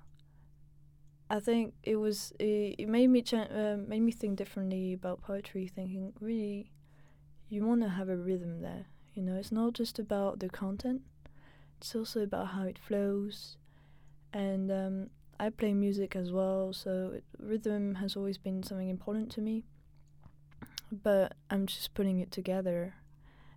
I 1.31 1.41
think 1.41 1.75
it 1.83 1.97
was 1.97 2.33
it, 2.39 2.77
it 2.79 2.89
made 2.89 3.09
me 3.09 3.23
cha- 3.23 3.53
uh, 3.55 3.77
made 3.87 4.01
me 4.01 4.13
think 4.13 4.37
differently 4.37 4.95
about 4.95 5.21
poetry. 5.23 5.69
Thinking 5.69 6.13
really, 6.21 6.71
you 7.49 7.65
want 7.67 7.83
to 7.83 7.89
have 7.89 8.09
a 8.09 8.17
rhythm 8.17 8.63
there. 8.63 8.87
You 9.15 9.23
know, 9.23 9.37
it's 9.37 9.53
not 9.53 9.75
just 9.75 9.99
about 9.99 10.41
the 10.41 10.49
content; 10.49 11.03
it's 11.79 11.95
also 11.95 12.23
about 12.23 12.49
how 12.49 12.63
it 12.65 12.79
flows. 12.79 13.57
And 14.33 14.71
um, 14.71 15.11
I 15.41 15.51
play 15.51 15.75
music 15.75 16.17
as 16.17 16.33
well, 16.33 16.73
so 16.73 17.13
it, 17.17 17.25
rhythm 17.39 17.97
has 17.97 18.17
always 18.17 18.39
been 18.39 18.63
something 18.63 18.89
important 18.89 19.31
to 19.33 19.41
me. 19.41 19.65
But 20.91 21.35
I'm 21.51 21.67
just 21.67 21.93
putting 21.95 22.19
it 22.21 22.31
together, 22.31 22.95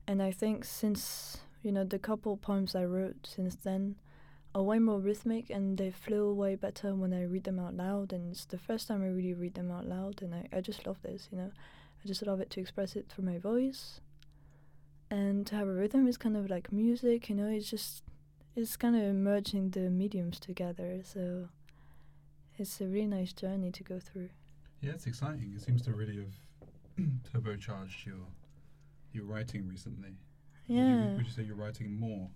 and 0.08 0.22
I 0.22 0.32
think 0.32 0.66
since 0.66 1.38
you 1.64 1.72
know 1.72 1.84
the 1.84 2.00
couple 2.00 2.38
poems 2.38 2.76
I 2.76 2.86
wrote 2.86 3.28
since 3.28 3.56
then 3.56 3.96
are 4.54 4.64
way 4.64 4.80
more 4.80 5.00
rhythmic 5.00 5.50
and 5.50 5.78
they 5.78 5.92
flow 5.92 6.34
way 6.34 6.56
better 6.56 6.94
when 6.94 7.14
I 7.14 7.24
read 7.24 7.46
them 7.46 7.60
out 7.60 7.74
loud. 7.74 8.12
And 8.12 8.32
it's 8.32 8.46
the 8.46 8.58
first 8.58 8.88
time 8.88 9.02
I 9.02 9.08
really 9.08 9.34
read 9.34 9.54
them 9.54 9.72
out 9.72 9.86
loud, 9.86 10.22
and 10.22 10.34
I, 10.34 10.48
I 10.52 10.62
just 10.62 10.86
love 10.86 10.98
this, 11.04 11.30
you 11.32 11.38
know. 11.38 11.52
I 12.04 12.08
just 12.08 12.26
love 12.26 12.42
it 12.42 12.50
to 12.52 12.60
express 12.60 12.96
it 12.96 13.08
through 13.08 13.26
my 13.26 13.38
voice. 13.38 14.02
And 15.10 15.46
to 15.48 15.56
have 15.56 15.68
a 15.68 15.74
rhythm 15.74 16.08
is 16.08 16.18
kind 16.18 16.36
of 16.36 16.50
like 16.50 16.72
music, 16.72 17.30
you 17.30 17.36
know, 17.36 17.48
it's 17.48 17.70
just, 17.70 18.04
it's 18.56 18.76
kind 18.78 18.96
of 18.96 19.14
merging 19.14 19.70
the 19.70 19.90
mediums 19.90 20.40
together. 20.40 21.02
So 21.04 21.50
it's 22.58 22.80
a 22.82 22.86
really 22.86 23.08
nice 23.08 23.34
journey 23.34 23.72
to 23.72 23.84
go 23.84 24.00
through. 24.00 24.30
Yeah, 24.82 24.92
it's 24.92 25.06
exciting. 25.06 25.54
It 25.56 25.62
seems 25.62 25.82
to 25.84 25.94
really 25.94 26.18
have 26.18 27.06
turbocharged 27.34 28.06
your 28.06 28.26
your 29.14 29.26
writing 29.26 29.68
recently. 29.68 30.16
Would 30.72 30.78
you- 30.80 30.84
Yeah. 30.84 31.14
Would 31.16 31.26
you, 31.26 31.32
say 31.32 31.44
you're 31.44 31.56
writing 31.56 32.00
more 32.00 32.30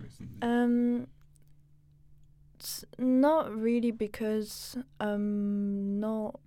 recently? 0.00 0.36
Um, 0.42 1.06
not 2.98 3.54
really 3.54 3.90
because 3.90 4.76
I'm 5.00 6.00
not 6.00 6.40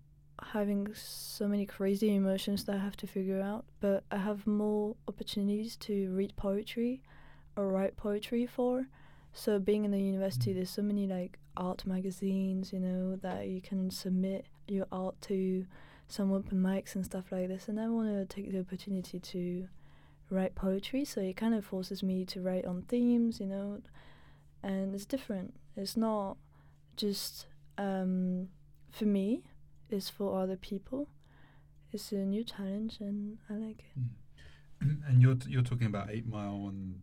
having 0.53 0.93
so 0.95 1.47
many 1.47 1.65
crazy 1.65 2.13
emotions 2.15 2.63
that 2.65 2.75
I 2.75 2.79
have 2.79 2.97
to 2.97 3.07
figure 3.07 3.41
out, 3.41 3.65
but 3.79 4.03
I 4.11 4.17
have 4.17 4.47
more 4.47 4.95
opportunities 5.07 5.75
to 5.77 6.11
read 6.13 6.35
poetry 6.35 7.01
or 7.55 7.67
write 7.69 7.97
poetry 7.97 8.45
for. 8.45 8.87
So 9.33 9.59
being 9.59 9.83
in 9.85 9.91
the 9.91 10.01
university, 10.01 10.51
Mm. 10.51 10.55
there's 10.55 10.69
so 10.69 10.81
many 10.81 11.05
like 11.07 11.37
art 11.55 11.85
magazines, 11.85 12.71
you 12.73 12.79
know, 12.79 13.15
that 13.17 13.47
you 13.47 13.61
can 13.61 13.91
submit 13.91 14.45
your 14.67 14.87
art 14.91 15.19
to 15.21 15.65
some 16.07 16.31
open 16.31 16.59
mics 16.61 16.95
and 16.95 17.03
stuff 17.05 17.31
like 17.31 17.47
this. 17.47 17.67
And 17.67 17.79
I 17.79 17.89
want 17.89 18.09
to 18.09 18.25
take 18.25 18.51
the 18.51 18.59
opportunity 18.59 19.19
to 19.19 19.67
write 20.29 20.55
poetry, 20.55 21.05
so 21.05 21.21
it 21.21 21.37
kind 21.37 21.53
of 21.53 21.65
forces 21.65 22.03
me 22.03 22.25
to 22.25 22.41
write 22.41 22.65
on 22.65 22.83
themes, 22.83 23.39
you 23.39 23.47
know, 23.47 23.79
and 24.63 24.93
it's 24.93 25.05
different. 25.05 25.53
It's 25.75 25.95
not 25.97 26.37
just 26.95 27.47
um, 27.77 28.49
for 28.91 29.05
me; 29.05 29.43
it's 29.89 30.09
for 30.09 30.41
other 30.41 30.57
people. 30.57 31.09
It's 31.91 32.11
a 32.11 32.17
new 32.17 32.43
challenge, 32.43 32.97
and 32.99 33.37
I 33.49 33.53
like 33.53 33.79
it. 33.79 33.99
Mm. 33.99 34.09
and 35.07 35.21
you're 35.21 35.35
t- 35.35 35.49
you're 35.49 35.63
talking 35.63 35.87
about 35.87 36.09
Eight 36.11 36.27
Mile 36.27 36.67
and 36.69 37.01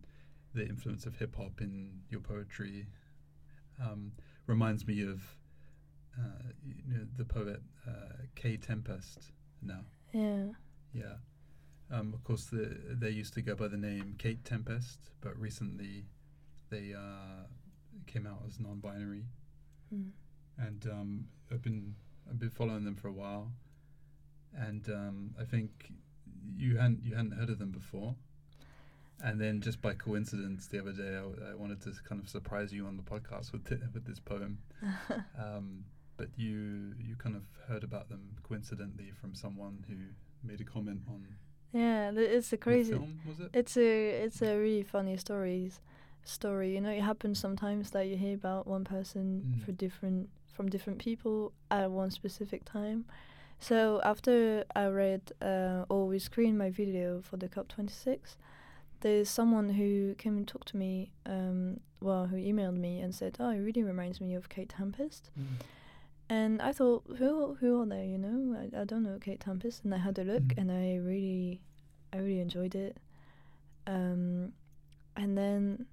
the 0.55 0.67
influence 0.67 1.07
of 1.07 1.17
hip 1.17 1.37
hop 1.37 1.61
in 1.61 1.91
your 2.11 2.21
poetry. 2.21 2.87
Um, 3.83 4.13
reminds 4.47 4.87
me 4.87 5.03
of 5.03 5.23
uh, 6.19 6.53
you 6.65 6.95
know, 6.95 7.07
the 7.17 7.25
poet 7.25 7.61
uh, 7.89 8.23
Kae 8.37 8.61
Tempest. 8.61 9.31
Now, 9.63 9.81
Yeah, 10.13 10.47
yeah. 10.93 11.15
Um, 11.91 12.13
of 12.15 12.25
course, 12.25 12.47
the, 12.47 12.77
they 12.91 13.11
used 13.11 13.35
to 13.35 13.43
go 13.43 13.55
by 13.55 13.69
the 13.69 13.77
name 13.77 14.15
Kate 14.19 14.45
Tempest, 14.45 14.99
but 15.21 15.39
recently 15.39 16.05
they 16.71 16.95
uh, 16.95 17.47
came 18.07 18.27
out 18.27 18.43
as 18.47 18.59
non-binary, 18.59 19.25
mm. 19.95 20.11
and 20.59 20.87
um, 20.91 21.25
I've 21.53 21.63
been 21.63 21.95
I've 22.29 22.39
been 22.39 22.51
following 22.51 22.85
them 22.85 22.97
for 22.97 23.09
a 23.09 23.13
while, 23.13 23.53
and 24.57 24.89
um, 24.89 25.35
I 25.39 25.45
think 25.45 25.93
you 26.57 26.77
hadn't 26.77 27.01
you 27.05 27.15
hadn't 27.15 27.33
heard 27.33 27.51
of 27.51 27.59
them 27.59 27.71
before, 27.71 28.15
and 29.23 29.41
then 29.41 29.61
just 29.61 29.83
by 29.83 29.95
coincidence 29.95 30.67
the 30.67 30.81
other 30.81 30.93
day 30.93 31.11
I, 31.11 31.23
w- 31.23 31.43
I 31.53 31.55
wanted 31.55 31.83
to 31.83 31.93
kind 32.09 32.21
of 32.21 32.29
surprise 32.29 32.73
you 32.73 32.87
on 32.87 32.97
the 32.97 33.03
podcast 33.03 33.53
with 33.53 33.69
th- 33.69 33.81
with 33.93 34.07
this 34.07 34.21
poem, 34.21 34.59
um, 35.39 35.85
but 36.17 36.29
you 36.37 36.95
you 36.99 37.15
kind 37.17 37.37
of 37.37 37.43
heard 37.69 37.85
about 37.85 38.09
them 38.09 38.37
coincidentally 38.43 39.13
from 39.21 39.35
someone 39.35 39.85
who 39.89 39.97
made 40.47 40.61
a 40.61 40.65
comment 40.65 41.03
on 41.09 41.27
yeah. 41.75 42.11
It's 42.15 42.53
a 42.53 42.57
crazy. 42.57 42.93
film, 42.93 43.21
was 43.29 43.41
it? 43.41 43.51
It's 43.53 43.77
a 43.77 44.11
it's 44.25 44.41
a 44.43 44.57
really 44.57 44.83
funny 44.85 45.17
stories 45.19 45.81
story. 46.25 46.75
You 46.75 46.81
know, 46.81 46.91
it 46.91 47.03
happens 47.03 47.39
sometimes 47.39 47.91
that 47.91 48.07
you 48.09 48.17
hear 48.17 48.35
about 48.35 48.67
one 48.67 48.85
person 48.85 49.27
Mm. 49.59 49.65
for 49.65 49.73
different 49.73 50.29
from 50.55 50.69
different 50.71 50.99
people 51.01 51.53
at 51.71 51.91
one 51.91 52.11
specific 52.11 52.65
time. 52.65 53.05
So 53.59 54.01
after 54.05 54.65
I 54.77 54.87
read 54.87 55.23
uh, 55.43 55.85
or 55.89 56.07
we 56.07 56.19
screened 56.19 56.57
my 56.59 56.71
video 56.71 57.21
for 57.23 57.37
the 57.37 57.49
COP 57.49 57.69
twenty 57.69 57.93
six, 57.93 58.37
there's 59.01 59.29
someone 59.29 59.69
who 59.71 60.15
came 60.17 60.37
and 60.37 60.47
talked 60.49 60.69
to 60.69 60.77
me. 60.77 61.11
Um, 61.27 61.81
well, 62.01 62.27
who 62.27 62.37
emailed 62.37 62.77
me 62.77 63.01
and 63.01 63.15
said, 63.15 63.37
"Oh, 63.41 63.51
it 63.51 63.59
really 63.59 63.83
reminds 63.83 64.21
me 64.21 64.35
of 64.35 64.49
Kate 64.49 64.69
Tempest." 64.69 65.31
Mm. 65.39 65.61
And 66.29 66.63
I 66.63 66.73
thought, 66.73 67.05
who 67.19 67.55
who 67.61 67.83
are 67.83 67.87
they? 67.87 68.07
You 68.07 68.19
know, 68.19 68.57
I, 68.59 68.81
I 68.81 68.85
don't 68.85 69.03
know 69.03 69.19
Kate 69.21 69.41
Tempest. 69.41 69.85
And 69.85 69.95
I 69.95 69.99
had 69.99 70.19
a 70.19 70.25
look, 70.25 70.43
Mhm. 70.43 70.59
and 70.59 70.73
I 70.73 70.97
really, 70.97 71.61
I 72.13 72.17
really 72.19 72.41
enjoyed 72.41 72.75
it. 72.75 72.97
Um, 73.87 74.53
and 75.17 75.37
then 75.37 75.87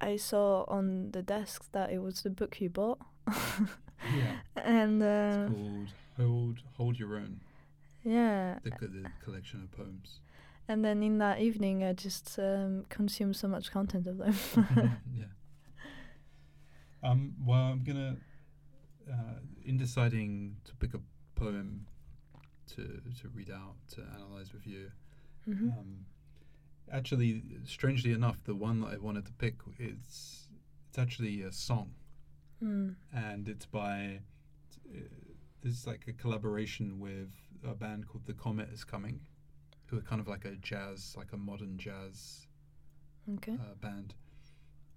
I 0.00 0.16
saw 0.16 0.64
on 0.68 1.10
the 1.10 1.22
desk 1.22 1.70
that 1.72 1.90
it 1.92 1.98
was 1.98 2.22
the 2.22 2.30
book 2.30 2.60
you 2.60 2.70
bought. 2.70 2.98
Yeah. 3.28 4.36
and 4.56 5.02
uh, 5.02 5.48
It's 5.48 5.52
called 5.54 5.88
Hold 6.18 6.62
hold 6.76 6.98
your 6.98 7.16
own. 7.16 7.40
Yeah. 8.04 8.58
The, 8.62 8.70
co- 8.70 8.86
the 8.86 9.10
collection 9.24 9.62
of 9.62 9.72
poems. 9.72 10.20
And 10.68 10.84
then 10.84 11.02
in 11.02 11.18
that 11.18 11.40
evening, 11.40 11.82
I 11.82 11.92
just 11.94 12.38
um, 12.38 12.84
consumed 12.88 13.34
so 13.36 13.48
much 13.48 13.70
content 13.72 14.06
of 14.06 14.18
them. 14.18 14.34
yeah. 15.16 15.24
Um. 17.02 17.34
Well, 17.44 17.58
I'm 17.58 17.82
gonna. 17.82 18.16
Uh, 19.10 19.40
in 19.64 19.76
deciding 19.76 20.56
to 20.64 20.74
pick 20.76 20.94
a 20.94 21.00
poem 21.34 21.86
to 22.68 23.00
to 23.20 23.28
read 23.34 23.50
out 23.50 23.74
to 23.88 24.02
analyze 24.14 24.52
with 24.52 24.66
you, 24.66 24.90
hmm 25.44 25.68
um, 25.68 26.06
actually, 26.92 27.42
strangely 27.64 28.12
enough, 28.12 28.42
the 28.44 28.54
one 28.54 28.80
that 28.80 28.88
I 28.88 28.96
wanted 28.98 29.26
to 29.26 29.32
pick 29.32 29.56
is 29.78 30.48
it's 30.88 30.98
actually 30.98 31.42
a 31.42 31.52
song, 31.52 31.92
mm. 32.62 32.94
and 33.12 33.48
it's 33.48 33.66
by 33.66 34.20
uh, 34.94 34.98
this 35.62 35.72
is 35.72 35.86
like 35.86 36.04
a 36.08 36.12
collaboration 36.12 37.00
with 37.00 37.30
a 37.66 37.74
band 37.74 38.08
called 38.08 38.26
The 38.26 38.34
Comet 38.34 38.68
Is 38.72 38.84
Coming, 38.84 39.20
who 39.86 39.98
are 39.98 40.02
kind 40.02 40.20
of 40.20 40.28
like 40.28 40.44
a 40.44 40.56
jazz, 40.56 41.14
like 41.16 41.32
a 41.32 41.36
modern 41.36 41.78
jazz 41.78 42.46
Okay. 43.34 43.54
uh, 43.54 43.74
band, 43.80 44.14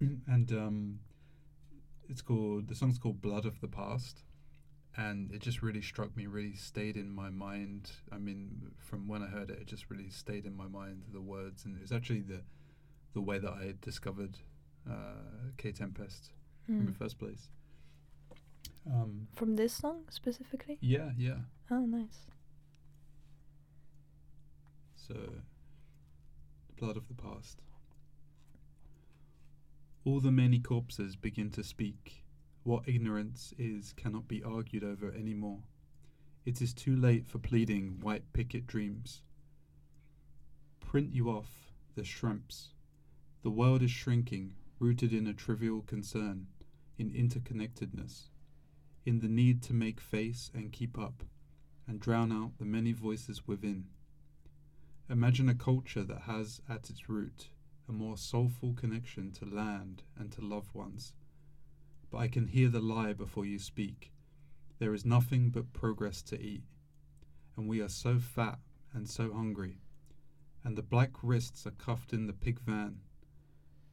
and 0.00 0.52
um, 0.52 0.98
it's 2.08 2.22
called 2.22 2.68
the 2.68 2.74
song's 2.74 2.98
called 2.98 3.20
"Blood 3.22 3.44
of 3.46 3.60
the 3.60 3.68
Past," 3.68 4.22
and 4.96 5.30
it 5.32 5.40
just 5.40 5.62
really 5.62 5.82
struck 5.82 6.16
me, 6.16 6.26
really 6.26 6.54
stayed 6.54 6.96
in 6.96 7.10
my 7.10 7.30
mind. 7.30 7.90
I 8.12 8.18
mean, 8.18 8.72
from 8.78 9.08
when 9.08 9.22
I 9.22 9.26
heard 9.26 9.50
it, 9.50 9.58
it 9.60 9.66
just 9.66 9.90
really 9.90 10.10
stayed 10.10 10.46
in 10.46 10.54
my 10.56 10.66
mind. 10.68 11.04
The 11.12 11.20
words, 11.20 11.64
and 11.64 11.76
it 11.76 11.82
was 11.82 11.92
actually 11.92 12.22
the 12.22 12.42
the 13.14 13.20
way 13.22 13.38
that 13.38 13.52
I 13.52 13.74
discovered 13.80 14.38
uh, 14.88 15.50
Kae 15.56 15.72
Tempest 15.74 16.30
in 16.68 16.84
the 16.86 16.92
Mm. 16.92 16.96
first 16.96 17.18
place. 17.18 17.50
Um, 18.86 19.26
From 19.34 19.56
this 19.56 19.72
song 19.72 20.04
specifically? 20.10 20.78
yeah, 20.80 21.10
yeah. 21.16 21.38
Oh, 21.70 21.86
nice. 21.86 22.26
So, 24.96 25.14
blood 26.78 26.96
of 26.96 27.08
the 27.08 27.14
past. 27.14 27.62
All 30.06 30.20
the 30.20 30.30
many 30.30 30.60
corpses 30.60 31.16
begin 31.16 31.50
to 31.50 31.64
speak. 31.64 32.24
What 32.62 32.88
ignorance 32.88 33.52
is 33.58 33.92
cannot 33.92 34.28
be 34.28 34.40
argued 34.40 34.84
over 34.84 35.10
any 35.10 35.34
more. 35.34 35.64
It 36.44 36.62
is 36.62 36.72
too 36.72 36.94
late 36.94 37.26
for 37.26 37.40
pleading 37.40 37.98
white 38.00 38.32
picket 38.32 38.68
dreams. 38.68 39.22
Print 40.78 41.12
you 41.12 41.28
off, 41.28 41.72
the 41.96 42.04
shrimps. 42.04 42.68
The 43.42 43.50
world 43.50 43.82
is 43.82 43.90
shrinking, 43.90 44.54
rooted 44.78 45.12
in 45.12 45.26
a 45.26 45.34
trivial 45.34 45.80
concern, 45.80 46.46
in 46.96 47.10
interconnectedness, 47.10 48.28
in 49.04 49.18
the 49.18 49.28
need 49.28 49.60
to 49.64 49.74
make 49.74 49.98
face 49.98 50.52
and 50.54 50.70
keep 50.70 50.96
up, 50.96 51.24
and 51.88 51.98
drown 51.98 52.30
out 52.30 52.58
the 52.58 52.64
many 52.64 52.92
voices 52.92 53.48
within. 53.48 53.86
Imagine 55.10 55.48
a 55.48 55.54
culture 55.56 56.04
that 56.04 56.22
has 56.22 56.62
at 56.68 56.90
its 56.90 57.08
root 57.08 57.48
a 57.88 57.92
more 57.92 58.16
soulful 58.16 58.72
connection 58.74 59.30
to 59.32 59.44
land 59.44 60.02
and 60.18 60.32
to 60.32 60.40
loved 60.40 60.74
ones. 60.74 61.12
But 62.10 62.18
I 62.18 62.28
can 62.28 62.46
hear 62.46 62.68
the 62.68 62.80
lie 62.80 63.12
before 63.12 63.44
you 63.44 63.58
speak. 63.58 64.12
There 64.78 64.94
is 64.94 65.04
nothing 65.04 65.50
but 65.50 65.72
progress 65.72 66.22
to 66.22 66.40
eat. 66.40 66.64
And 67.56 67.68
we 67.68 67.80
are 67.80 67.88
so 67.88 68.18
fat 68.18 68.58
and 68.92 69.08
so 69.08 69.32
hungry. 69.32 69.78
And 70.64 70.76
the 70.76 70.82
black 70.82 71.10
wrists 71.22 71.66
are 71.66 71.72
cuffed 71.72 72.12
in 72.12 72.26
the 72.26 72.32
pig 72.32 72.60
van, 72.60 73.00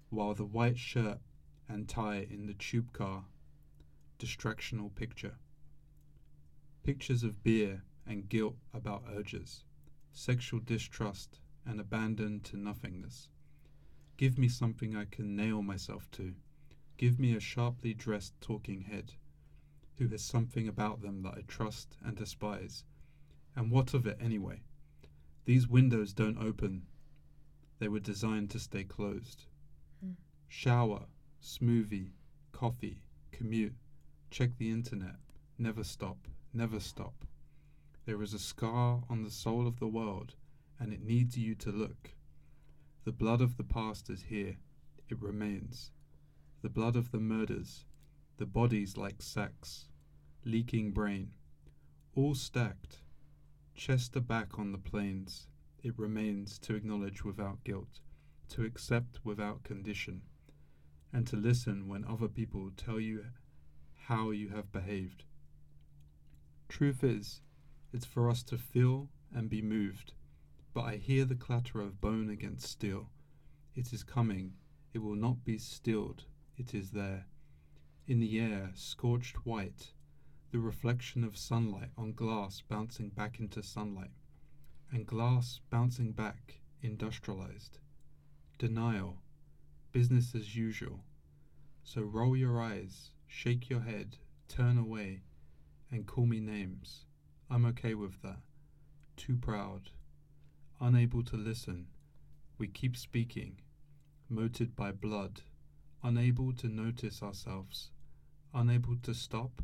while 0.09 0.33
the 0.33 0.45
white 0.45 0.77
shirt 0.77 1.19
and 1.69 1.87
tie 1.87 2.27
in 2.29 2.45
the 2.45 2.53
tube 2.53 2.91
car. 2.93 3.25
Distractional 4.19 4.93
picture. 4.93 5.35
Pictures 6.83 7.23
of 7.23 7.43
beer 7.43 7.83
and 8.05 8.27
guilt 8.27 8.57
about 8.73 9.03
urges 9.15 9.63
sexual 10.13 10.59
distrust, 10.59 11.39
and 11.65 11.79
abandon 11.79 12.39
to 12.41 12.55
nothingness. 12.55 13.29
Give 14.17 14.37
me 14.37 14.47
something 14.47 14.95
I 14.95 15.05
can 15.05 15.35
nail 15.35 15.61
myself 15.61 16.09
to. 16.11 16.35
Give 16.97 17.19
me 17.19 17.35
a 17.35 17.39
sharply 17.39 17.93
dressed 17.93 18.39
talking 18.41 18.81
head, 18.81 19.13
who 19.97 20.07
has 20.09 20.23
something 20.23 20.67
about 20.67 21.01
them 21.01 21.23
that 21.23 21.35
I 21.35 21.41
trust 21.47 21.97
and 22.05 22.15
despise. 22.15 22.83
And 23.55 23.71
what 23.71 23.93
of 23.93 24.05
it 24.05 24.17
anyway? 24.21 24.61
These 25.45 25.67
windows 25.67 26.13
don't 26.13 26.37
open. 26.37 26.83
They 27.79 27.87
were 27.87 27.99
designed 27.99 28.49
to 28.51 28.59
stay 28.59 28.83
closed. 28.83 29.45
Mm. 30.05 30.15
Shower, 30.47 31.07
smoothie, 31.41 32.11
coffee, 32.51 33.01
commute, 33.31 33.75
check 34.29 34.57
the 34.57 34.71
internet, 34.71 35.17
never 35.57 35.83
stop, 35.83 36.27
never 36.53 36.79
stop. 36.79 37.25
There 38.05 38.21
is 38.21 38.33
a 38.33 38.39
scar 38.39 39.03
on 39.09 39.23
the 39.23 39.31
soul 39.31 39.67
of 39.67 39.79
the 39.79 39.87
world, 39.87 40.35
and 40.79 40.93
it 40.93 41.03
needs 41.03 41.37
you 41.37 41.55
to 41.55 41.71
look. 41.71 42.11
The 43.05 43.11
blood 43.11 43.41
of 43.41 43.57
the 43.57 43.65
past 43.65 44.09
is 44.09 44.23
here, 44.23 44.55
it 45.09 45.21
remains. 45.21 45.91
The 46.61 46.69
blood 46.69 46.95
of 46.95 47.11
the 47.11 47.19
murders, 47.19 47.85
the 48.37 48.45
bodies 48.45 48.95
like 48.95 49.21
sacks, 49.21 49.89
leaking 50.45 50.91
brain, 50.91 51.33
all 52.15 52.33
stacked. 52.33 53.01
Chest 53.75 54.15
aback 54.15 54.57
on 54.57 54.71
the 54.71 54.77
plains, 54.77 55.47
it 55.83 55.99
remains 55.99 56.57
to 56.59 56.75
acknowledge 56.75 57.25
without 57.25 57.65
guilt, 57.65 57.99
to 58.49 58.63
accept 58.63 59.19
without 59.25 59.63
condition, 59.63 60.21
and 61.11 61.27
to 61.27 61.35
listen 61.35 61.89
when 61.89 62.05
other 62.05 62.29
people 62.29 62.71
tell 62.77 63.01
you 63.01 63.25
how 64.07 64.31
you 64.31 64.49
have 64.49 64.71
behaved. 64.71 65.25
Truth 66.69 67.03
is, 67.03 67.41
it's 67.91 68.05
for 68.05 68.29
us 68.29 68.43
to 68.43 68.57
feel 68.57 69.09
and 69.35 69.49
be 69.49 69.61
moved. 69.61 70.13
But 70.73 70.85
I 70.85 70.95
hear 70.97 71.25
the 71.25 71.35
clatter 71.35 71.81
of 71.81 72.01
bone 72.01 72.29
against 72.29 72.67
steel. 72.67 73.09
It 73.75 73.93
is 73.93 74.03
coming. 74.03 74.53
It 74.93 74.99
will 74.99 75.15
not 75.15 75.43
be 75.45 75.57
stilled. 75.57 76.25
It 76.57 76.73
is 76.73 76.91
there. 76.91 77.25
In 78.07 78.19
the 78.19 78.39
air, 78.39 78.71
scorched 78.73 79.45
white, 79.45 79.93
the 80.51 80.59
reflection 80.59 81.23
of 81.23 81.37
sunlight 81.37 81.91
on 81.97 82.13
glass 82.13 82.61
bouncing 82.61 83.09
back 83.09 83.39
into 83.39 83.63
sunlight, 83.63 84.11
and 84.91 85.05
glass 85.05 85.59
bouncing 85.69 86.11
back, 86.11 86.61
industrialized. 86.81 87.79
Denial. 88.59 89.17
Business 89.91 90.35
as 90.35 90.55
usual. 90.55 91.03
So 91.83 92.01
roll 92.01 92.35
your 92.35 92.61
eyes, 92.61 93.11
shake 93.27 93.69
your 93.69 93.81
head, 93.81 94.17
turn 94.47 94.77
away, 94.77 95.21
and 95.91 96.05
call 96.05 96.25
me 96.25 96.39
names. 96.39 97.05
I'm 97.49 97.65
okay 97.65 97.93
with 97.93 98.21
that. 98.21 98.41
Too 99.17 99.37
proud. 99.37 99.89
Unable 100.83 101.23
to 101.23 101.37
listen. 101.37 101.87
We 102.57 102.67
keep 102.67 102.97
speaking, 102.97 103.61
moted 104.27 104.75
by 104.75 104.91
blood, 104.91 105.39
unable 106.03 106.51
to 106.55 106.67
notice 106.67 107.23
ourselves, 107.23 107.89
unable 108.53 108.97
to 109.03 109.13
stop, 109.13 109.61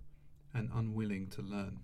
and 0.54 0.70
unwilling 0.74 1.28
to 1.32 1.42
learn. 1.42 1.82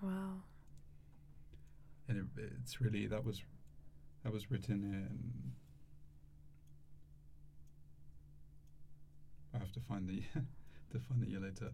Wow. 0.00 0.44
And 2.06 2.18
it, 2.18 2.26
it's 2.62 2.80
really 2.80 3.08
that 3.08 3.24
was 3.24 3.42
that 4.22 4.32
was 4.32 4.52
written 4.52 4.84
in. 4.84 5.52
I 9.52 9.58
have 9.58 9.72
to 9.72 9.80
find 9.80 10.08
the 10.08 10.22
to 10.92 11.00
find 11.08 11.20
the 11.20 11.28
year 11.28 11.40
later, 11.40 11.72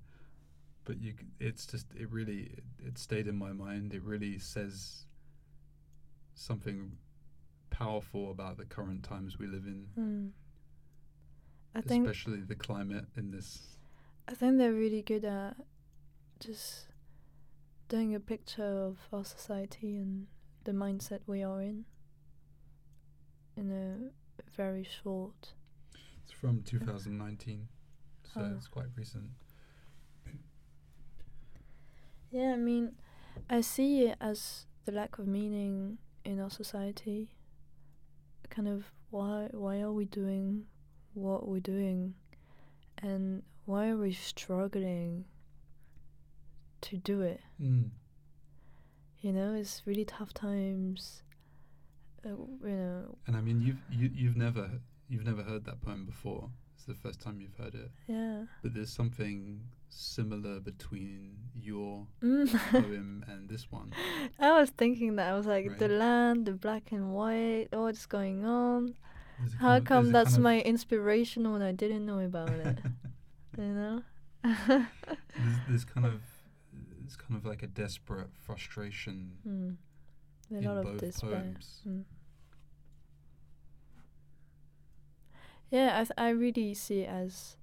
but 0.87 0.99
you 1.03 1.12
it's 1.38 1.66
just 1.66 1.87
it 1.94 2.11
really 2.11 2.51
it, 2.83 2.96
stayed 2.96 3.27
in 3.27 3.37
my 3.37 3.53
mind. 3.53 3.92
It 3.92 4.03
really 4.03 4.38
says 4.38 5.05
something 6.35 6.92
powerful 7.70 8.31
about 8.31 8.57
the 8.57 8.64
current 8.64 9.03
times 9.03 9.38
we 9.38 9.46
live 9.46 9.66
in, 9.66 9.87
Mm. 9.99 10.31
I 11.75 11.83
think 11.83 12.07
especially 12.07 12.40
the 12.40 12.55
climate 12.55 13.05
in 13.16 13.31
this. 13.31 13.77
I 14.29 14.33
think 14.35 14.57
they're 14.57 14.72
really 14.72 15.03
good 15.03 15.25
at 15.27 15.57
just 16.40 16.87
doing 17.88 18.14
a 18.14 18.20
picture 18.20 18.64
of 18.88 18.99
our 19.12 19.25
society 19.25 19.96
and 19.99 20.27
the 20.64 20.72
mindset 20.72 21.20
we 21.27 21.42
are 21.42 21.61
in 21.61 21.85
in 23.57 23.70
a 23.70 24.11
very 24.57 24.85
short. 24.85 25.53
It's 26.25 26.33
from 26.33 26.62
2019, 26.62 27.68
so 28.25 28.40
Oh. 28.40 28.55
it's 28.57 28.68
quite 28.68 28.88
recent. 28.96 29.31
Yeah, 32.30 32.52
I 32.52 32.56
mean, 32.56 32.92
I 33.48 33.60
see 33.60 34.02
it 34.06 34.16
as 34.20 34.66
the 34.84 34.92
lack 34.92 35.18
of 35.18 35.26
meaning 35.26 35.98
in 36.24 36.40
our 36.40 36.50
society. 36.50 37.28
Kind 38.50 38.68
of 38.68 38.84
why 39.10 39.48
why 39.52 39.80
are 39.80 39.92
we 39.92 40.04
doing 40.04 40.66
what 41.14 41.48
we're 41.48 41.60
doing, 41.60 42.14
and 42.98 43.42
why 43.64 43.88
are 43.88 43.96
we 43.96 44.12
struggling 44.12 45.24
to 46.82 46.96
do 46.96 47.22
it? 47.22 47.40
Mm. 47.60 47.90
You 49.20 49.32
know, 49.32 49.54
it's 49.54 49.82
really 49.86 50.04
tough 50.04 50.32
times. 50.32 51.22
Uh, 52.24 52.30
you 52.64 52.76
know, 52.76 53.18
And 53.26 53.36
I 53.36 53.40
mean, 53.40 53.60
you've 53.60 53.78
you, 53.90 54.10
you've 54.14 54.36
never 54.36 54.70
you've 55.08 55.24
never 55.24 55.42
heard 55.42 55.64
that 55.64 55.80
poem 55.82 56.04
before. 56.04 56.50
It's 56.76 56.84
the 56.84 56.94
first 56.94 57.20
time 57.20 57.40
you've 57.40 57.56
heard 57.56 57.74
it. 57.74 57.90
Yeah. 58.06 58.44
But 58.62 58.74
there's 58.74 58.92
something 58.92 59.60
similar 59.88 60.61
between 60.61 61.37
your 61.55 62.07
Mm. 62.22 62.49
poem 62.70 63.25
and 63.29 63.49
this 63.49 63.70
one. 63.70 63.92
I 64.38 64.59
was 64.61 64.70
thinking 64.70 65.16
that 65.16 65.33
I 65.33 65.37
was 65.37 65.46
like 65.46 65.79
the 65.79 65.88
land, 65.88 66.46
the 66.46 66.53
black 66.53 66.92
and 66.92 67.12
white, 67.12 67.68
what's 67.72 68.07
going 68.07 68.44
on? 68.44 68.94
How 69.59 69.77
of- 69.79 69.85
come 69.85 70.12
that's 70.12 70.38
my 70.38 70.61
inspiration 70.61 71.51
when 71.53 71.62
I 71.62 71.72
didn't 71.72 72.05
know 72.07 72.20
about 72.20 72.51
it? 72.51 72.79
you 73.59 73.64
know? 73.64 74.03
there's, 74.42 74.87
there's 75.68 75.85
kind 75.94 76.07
of 76.07 76.20
it's 77.05 77.16
kind 77.16 77.37
of 77.37 77.44
like 77.46 77.62
a 77.62 77.66
desperate 77.66 78.31
frustration 78.35 79.33
mm. 79.46 79.77
A 80.55 80.59
in 80.59 80.64
lot 80.64 80.77
of 80.79 80.85
both 80.99 81.20
poems. 81.20 81.83
Mm. 81.88 82.05
Yeah, 85.70 85.94
I 85.94 86.05
th- 86.05 86.12
I 86.16 86.29
really 86.31 86.75
see 86.75 87.01
it 87.01 87.09
as 87.09 87.57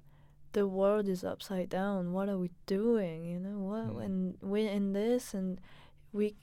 the 0.53 0.67
world 0.67 1.07
is 1.09 1.23
upside 1.23 1.69
down. 1.69 2.13
What 2.13 2.29
are 2.29 2.37
we 2.37 2.51
doing? 2.65 3.25
You 3.25 3.39
know 3.39 3.59
what? 3.59 3.97
Mm. 3.97 4.05
And 4.05 4.37
we're 4.41 4.69
in 4.69 4.93
this, 4.93 5.33
and 5.33 5.59
we 6.11 6.35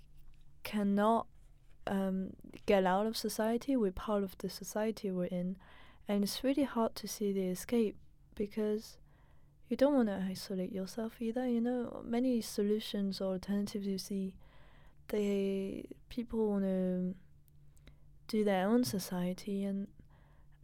cannot 0.63 1.27
um, 1.87 2.35
get 2.67 2.85
out 2.85 3.07
of 3.07 3.17
society. 3.17 3.77
We're 3.77 3.93
part 3.93 4.23
of 4.23 4.37
the 4.39 4.51
society 4.51 5.11
we're 5.11 5.25
in, 5.25 5.57
and 6.07 6.23
it's 6.23 6.45
really 6.45 6.65
hard 6.65 6.95
to 6.97 7.09
see 7.09 7.33
the 7.33 7.47
escape 7.47 7.97
because 8.35 8.99
you 9.69 9.77
don't 9.77 9.95
want 9.95 10.09
to 10.09 10.25
isolate 10.29 10.73
yourself 10.73 11.21
either. 11.21 11.49
You 11.49 11.61
know, 11.61 12.03
many 12.05 12.41
solutions 12.41 13.21
or 13.21 13.33
alternatives 13.33 13.87
you 13.87 13.99
see, 13.99 14.35
they 15.09 15.85
people 16.09 16.49
want 16.51 16.65
to 16.65 17.15
do 18.27 18.45
their 18.45 18.69
own 18.69 18.83
society, 18.85 19.65
and 19.65 19.87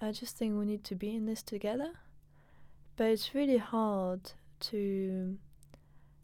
I 0.00 0.10
just 0.12 0.36
think 0.36 0.58
we 0.58 0.66
need 0.66 0.84
to 0.84 0.96
be 0.96 1.14
in 1.14 1.26
this 1.26 1.42
together. 1.42 1.92
But 2.96 3.08
it's 3.08 3.34
really 3.34 3.58
hard 3.58 4.32
to 4.60 5.36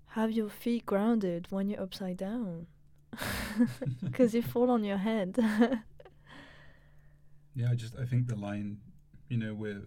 have 0.09 0.33
your 0.33 0.49
feet 0.49 0.87
grounded 0.87 1.47
when 1.51 1.69
you're 1.69 1.81
upside 1.83 2.17
down 2.17 2.67
because 4.03 4.35
you 4.35 4.43
fall 4.43 4.71
on 4.71 4.85
your 4.85 4.99
head. 4.99 5.39
Yeah, 7.55 7.71
I 7.71 7.75
just 7.75 7.99
I 7.99 8.07
think 8.07 8.29
the 8.29 8.35
line, 8.35 8.79
you 9.29 9.37
know, 9.37 9.53
we're 9.53 9.83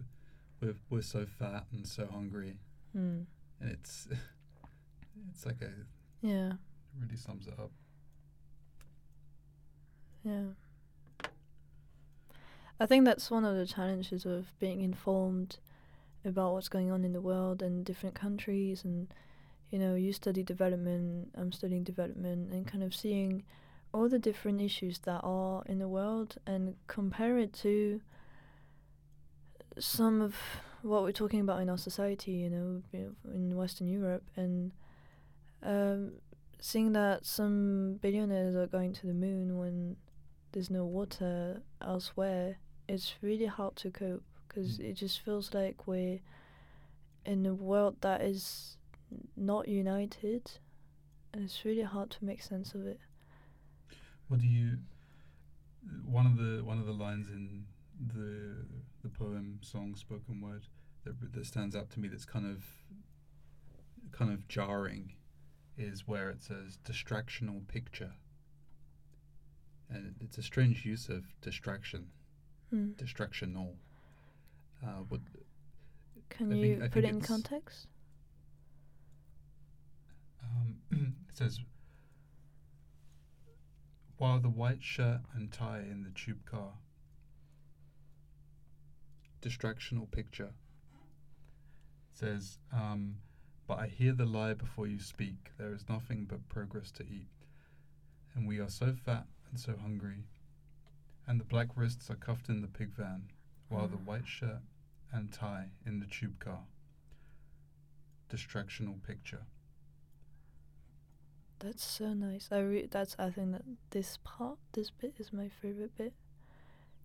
we're 0.60 0.76
we're 0.88 1.02
so 1.02 1.26
fat 1.26 1.64
and 1.72 1.84
so 1.84 2.06
hungry, 2.06 2.58
mm. 2.96 3.24
and 3.60 3.70
it's 3.70 4.06
it's 5.30 5.44
like 5.44 5.60
a 5.62 5.70
Yeah, 6.22 6.50
it 6.52 6.56
really 7.02 7.16
sums 7.16 7.48
it 7.48 7.54
up. 7.58 7.72
yeah. 10.24 10.42
I 12.78 12.86
think 12.86 13.04
that's 13.04 13.30
one 13.32 13.44
of 13.44 13.56
the 13.56 13.66
challenges 13.66 14.24
of 14.24 14.52
being 14.60 14.80
informed 14.82 15.58
about 16.26 16.52
what's 16.52 16.68
going 16.68 16.90
on 16.90 17.04
in 17.04 17.12
the 17.12 17.20
world 17.20 17.62
and 17.62 17.84
different 17.84 18.14
countries 18.14 18.84
and 18.84 19.08
you 19.70 19.78
know 19.78 19.94
you 19.94 20.12
study 20.12 20.42
development 20.42 21.28
i'm 21.36 21.52
studying 21.52 21.82
development 21.82 22.52
and 22.52 22.66
kind 22.66 22.82
of 22.82 22.94
seeing 22.94 23.42
all 23.92 24.08
the 24.08 24.18
different 24.18 24.60
issues 24.60 24.98
that 25.00 25.20
are 25.22 25.62
in 25.66 25.78
the 25.78 25.88
world 25.88 26.36
and 26.46 26.74
compare 26.86 27.38
it 27.38 27.52
to 27.52 28.00
some 29.78 30.20
of 30.20 30.34
what 30.82 31.02
we're 31.02 31.12
talking 31.12 31.40
about 31.40 31.60
in 31.60 31.68
our 31.68 31.78
society 31.78 32.32
you 32.32 32.50
know 32.50 32.82
in 33.34 33.56
western 33.56 33.88
europe 33.88 34.24
and 34.36 34.72
um, 35.62 36.12
seeing 36.60 36.92
that 36.92 37.24
some 37.24 37.98
billionaires 38.00 38.54
are 38.54 38.66
going 38.66 38.92
to 38.92 39.06
the 39.06 39.14
moon 39.14 39.58
when 39.58 39.96
there's 40.52 40.70
no 40.70 40.84
water 40.84 41.62
elsewhere 41.82 42.58
it's 42.88 43.14
really 43.20 43.46
hard 43.46 43.74
to 43.76 43.90
cope 43.90 44.22
because 44.56 44.78
Mm. 44.78 44.84
it 44.90 44.92
just 44.94 45.20
feels 45.20 45.52
like 45.54 45.86
we're 45.86 46.20
in 47.24 47.44
a 47.46 47.54
world 47.54 47.96
that 48.00 48.22
is 48.22 48.76
not 49.36 49.68
united 49.68 50.50
and 51.32 51.44
it's 51.44 51.64
really 51.64 51.82
hard 51.82 52.10
to 52.10 52.24
make 52.24 52.42
sense 52.42 52.74
of 52.74 52.86
it 52.86 53.00
What 54.28 54.40
do 54.40 54.46
you? 54.46 54.78
One 56.04 56.26
of 56.26 56.36
the 56.36 56.64
one 56.64 56.78
of 56.80 56.86
the 56.86 56.92
lines 56.92 57.28
in 57.28 57.66
the 58.00 58.64
the 59.02 59.08
poem 59.08 59.60
song 59.62 59.94
spoken 59.94 60.40
word 60.40 60.66
that 61.04 61.32
that 61.32 61.46
stands 61.46 61.76
out 61.76 61.90
to 61.90 62.00
me 62.00 62.08
that's 62.08 62.24
kind 62.24 62.46
of 62.46 62.64
kind 64.10 64.32
of 64.32 64.48
jarring 64.48 65.12
is 65.78 66.08
where 66.08 66.30
it 66.30 66.42
says 66.42 66.78
distractional 66.84 67.66
picture. 67.68 68.12
And 69.88 70.16
it's 70.20 70.38
a 70.38 70.42
strange 70.42 70.84
use 70.84 71.08
of 71.08 71.22
distraction, 71.40 72.10
Hmm. 72.70 72.92
distractional. 72.94 73.76
Uh, 74.82 75.02
what 75.08 75.20
can 76.28 76.52
I 76.52 76.56
you 76.56 76.78
think- 76.80 76.92
put 76.92 77.04
it 77.04 77.10
in 77.10 77.20
context 77.20 77.86
Um, 80.42 80.76
it 81.28 81.36
says, 81.36 81.60
while 84.18 84.38
the 84.40 84.48
white 84.48 84.82
shirt 84.82 85.20
and 85.34 85.52
tie 85.52 85.80
in 85.80 86.02
the 86.02 86.10
tube 86.10 86.44
car. 86.46 86.72
Distractional 89.42 90.10
picture. 90.10 90.52
It 92.12 92.18
says, 92.18 92.58
um, 92.72 93.16
but 93.66 93.78
I 93.78 93.86
hear 93.88 94.12
the 94.12 94.24
lie 94.24 94.54
before 94.54 94.86
you 94.86 94.98
speak. 94.98 95.50
There 95.58 95.72
is 95.74 95.88
nothing 95.88 96.24
but 96.28 96.48
progress 96.48 96.90
to 96.92 97.02
eat. 97.04 97.28
And 98.34 98.46
we 98.48 98.58
are 98.58 98.68
so 98.70 98.94
fat 98.94 99.26
and 99.50 99.60
so 99.60 99.74
hungry. 99.80 100.24
And 101.26 101.38
the 101.40 101.44
black 101.44 101.68
wrists 101.76 102.08
are 102.10 102.14
cuffed 102.16 102.48
in 102.48 102.62
the 102.62 102.68
pig 102.68 102.90
van, 102.96 103.24
while 103.68 103.88
the 103.88 103.96
Mm. 103.96 104.04
white 104.04 104.26
shirt 104.28 104.62
and 105.12 105.32
tie 105.32 105.70
in 105.84 106.00
the 106.00 106.06
tube 106.06 106.38
car. 106.38 106.66
Distractional 108.28 109.02
picture. 109.02 109.46
That's 111.58 111.84
so 111.84 112.12
nice. 112.12 112.48
I 112.52 112.58
re- 112.60 112.86
that's 112.86 113.16
I 113.18 113.30
think 113.30 113.52
that 113.52 113.62
this 113.90 114.18
part, 114.24 114.58
this 114.72 114.90
bit 114.90 115.14
is 115.18 115.32
my 115.32 115.48
favorite 115.48 115.96
bit, 115.96 116.12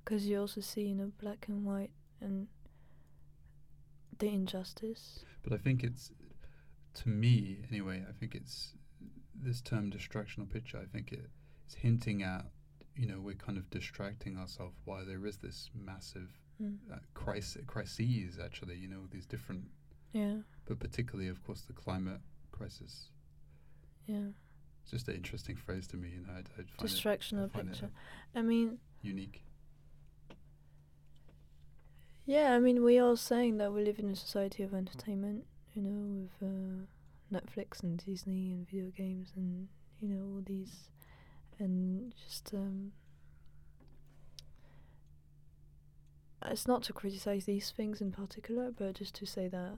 because 0.03 0.25
you 0.27 0.39
also 0.39 0.61
see 0.61 0.81
you 0.87 0.95
know 0.95 1.11
black 1.19 1.47
and 1.47 1.65
white 1.65 1.91
and 2.19 2.47
the 4.19 4.27
injustice. 4.27 5.23
But 5.41 5.53
I 5.53 5.57
think 5.57 5.83
it's, 5.83 6.11
to 6.95 7.09
me 7.09 7.63
anyway, 7.69 8.03
I 8.07 8.11
think 8.11 8.35
it's 8.35 8.73
this 9.33 9.61
term 9.61 9.89
distractional 9.89 10.49
picture. 10.51 10.77
I 10.77 10.85
think 10.85 11.11
it, 11.11 11.29
it's 11.65 11.75
hinting 11.75 12.21
at, 12.21 12.45
you 12.95 13.07
know, 13.07 13.19
we're 13.19 13.33
kind 13.35 13.57
of 13.57 13.69
distracting 13.69 14.37
ourselves 14.37 14.75
while 14.85 15.05
there 15.05 15.25
is 15.25 15.37
this 15.37 15.71
massive 15.73 16.29
Mm. 16.61 16.77
uh, 16.93 16.97
crisis, 17.13 17.63
crises 17.65 18.37
actually, 18.43 18.75
you 18.77 18.87
know, 18.87 19.07
these 19.09 19.25
different, 19.25 19.63
Yeah, 20.13 20.35
but 20.65 20.79
particularly, 20.79 21.27
of 21.29 21.43
course, 21.43 21.61
the 21.61 21.73
climate 21.73 22.21
crisis. 22.51 23.09
yeah. 24.05 24.27
It's 24.83 24.91
just 24.91 25.07
an 25.07 25.15
interesting 25.15 25.55
phrase 25.55 25.87
to 25.87 25.97
me, 25.97 26.09
you 26.09 26.21
know, 26.25 26.33
I'd, 26.37 26.49
I'd 26.59 26.69
find 26.71 26.89
Distractional 26.89 27.45
it, 27.45 27.51
I 27.53 27.57
find 27.57 27.69
picture. 27.69 27.85
it 28.35 28.39
I 28.39 28.41
mean, 28.41 28.79
unique. 29.01 29.43
yeah. 32.25 32.53
I 32.53 32.59
mean, 32.59 32.83
we 32.83 32.97
are 32.99 33.15
saying 33.15 33.57
that 33.57 33.73
we 33.73 33.83
live 33.83 33.99
in 33.99 34.09
a 34.09 34.15
society 34.15 34.63
of 34.63 34.73
entertainment. 34.73 35.45
You 35.73 35.81
know, 35.83 36.27
with 36.41 36.49
uh, 36.49 36.85
Netflix 37.31 37.81
and 37.83 38.03
Disney 38.03 38.51
and 38.51 38.67
video 38.67 38.91
games 38.91 39.31
and 39.35 39.67
you 40.01 40.07
know 40.09 40.23
all 40.35 40.41
these, 40.45 40.89
and 41.59 42.13
just 42.27 42.53
um. 42.53 42.91
It's 46.45 46.67
not 46.67 46.83
to 46.83 46.93
criticize 46.93 47.45
these 47.45 47.71
things 47.71 48.01
in 48.01 48.11
particular, 48.11 48.71
but 48.71 48.95
just 48.95 49.15
to 49.15 49.25
say 49.25 49.47
that 49.47 49.77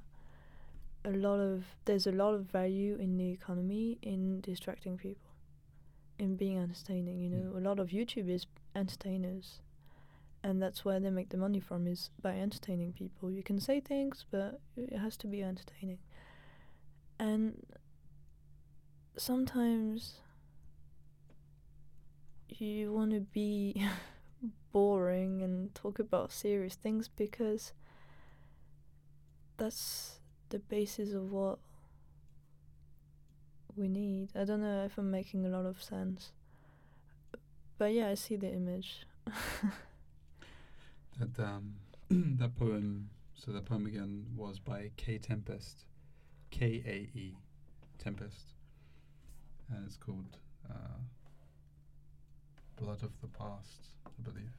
a 1.06 1.12
lot 1.12 1.40
of 1.40 1.66
there's 1.86 2.08
a 2.08 2.12
lot 2.12 2.34
of 2.34 2.46
value 2.46 2.96
in 3.00 3.18
the 3.18 3.30
economy 3.30 3.98
in 4.02 4.40
distracting 4.42 4.98
people, 4.98 5.32
in 6.18 6.36
being 6.36 6.58
entertaining. 6.58 7.20
You 7.20 7.30
know, 7.30 7.52
mm. 7.52 7.58
a 7.58 7.68
lot 7.68 7.80
of 7.80 7.90
YouTube 7.90 8.30
is 8.30 8.46
entertainers, 8.76 9.60
and 10.44 10.62
that's 10.62 10.86
where 10.86 11.00
they 11.00 11.10
make 11.10 11.30
the 11.30 11.38
money 11.38 11.60
from 11.60 11.88
is 11.88 12.10
by 12.22 12.38
entertaining 12.38 12.94
people. 12.94 13.30
You 13.30 13.44
can 13.44 13.60
say 13.60 13.80
things, 13.80 14.26
but 14.32 14.62
it 14.78 14.98
has 14.98 15.18
to 15.18 15.28
be 15.28 15.44
entertaining. 15.44 16.00
And 17.20 17.66
sometimes 19.18 20.16
you 22.50 22.92
want 22.94 23.12
to 23.12 23.20
be 23.20 23.86
boring 24.74 25.42
and 25.42 25.74
talk 25.74 26.00
about 26.00 26.32
serious 26.32 26.76
things 26.76 27.08
because 27.08 27.72
that's 29.58 30.20
the 30.50 30.60
basis 30.60 31.14
of 31.14 31.32
what 31.32 31.60
we 33.76 33.88
need. 33.88 34.30
I 34.36 34.44
don't 34.44 34.62
know 34.62 34.84
if 34.84 34.98
I'm 34.98 35.10
making 35.10 35.46
a 35.46 35.50
lot 35.50 35.66
of 35.66 35.82
sense. 35.82 36.32
But 37.78 37.94
yeah, 37.94 38.10
I 38.10 38.16
see 38.16 38.36
the 38.36 38.52
image. 38.52 39.06
That 41.20 41.40
um, 41.44 41.76
that 42.40 42.56
poem. 42.58 43.10
So 43.36 43.52
that 43.52 43.66
poem 43.66 43.86
again 43.86 44.26
was 44.36 44.58
by 44.58 44.90
Kae 44.98 45.22
Tempest, 45.22 45.86
K 46.50 46.82
A 46.86 47.18
E, 47.18 47.36
Tempest, 48.00 48.54
and 49.70 49.86
it's 49.86 49.98
called 49.98 50.38
uh, 50.70 50.98
"Blood 52.78 53.04
of 53.04 53.12
the 53.22 53.28
Past," 53.28 53.90
I 54.08 54.22
believe. 54.24 54.52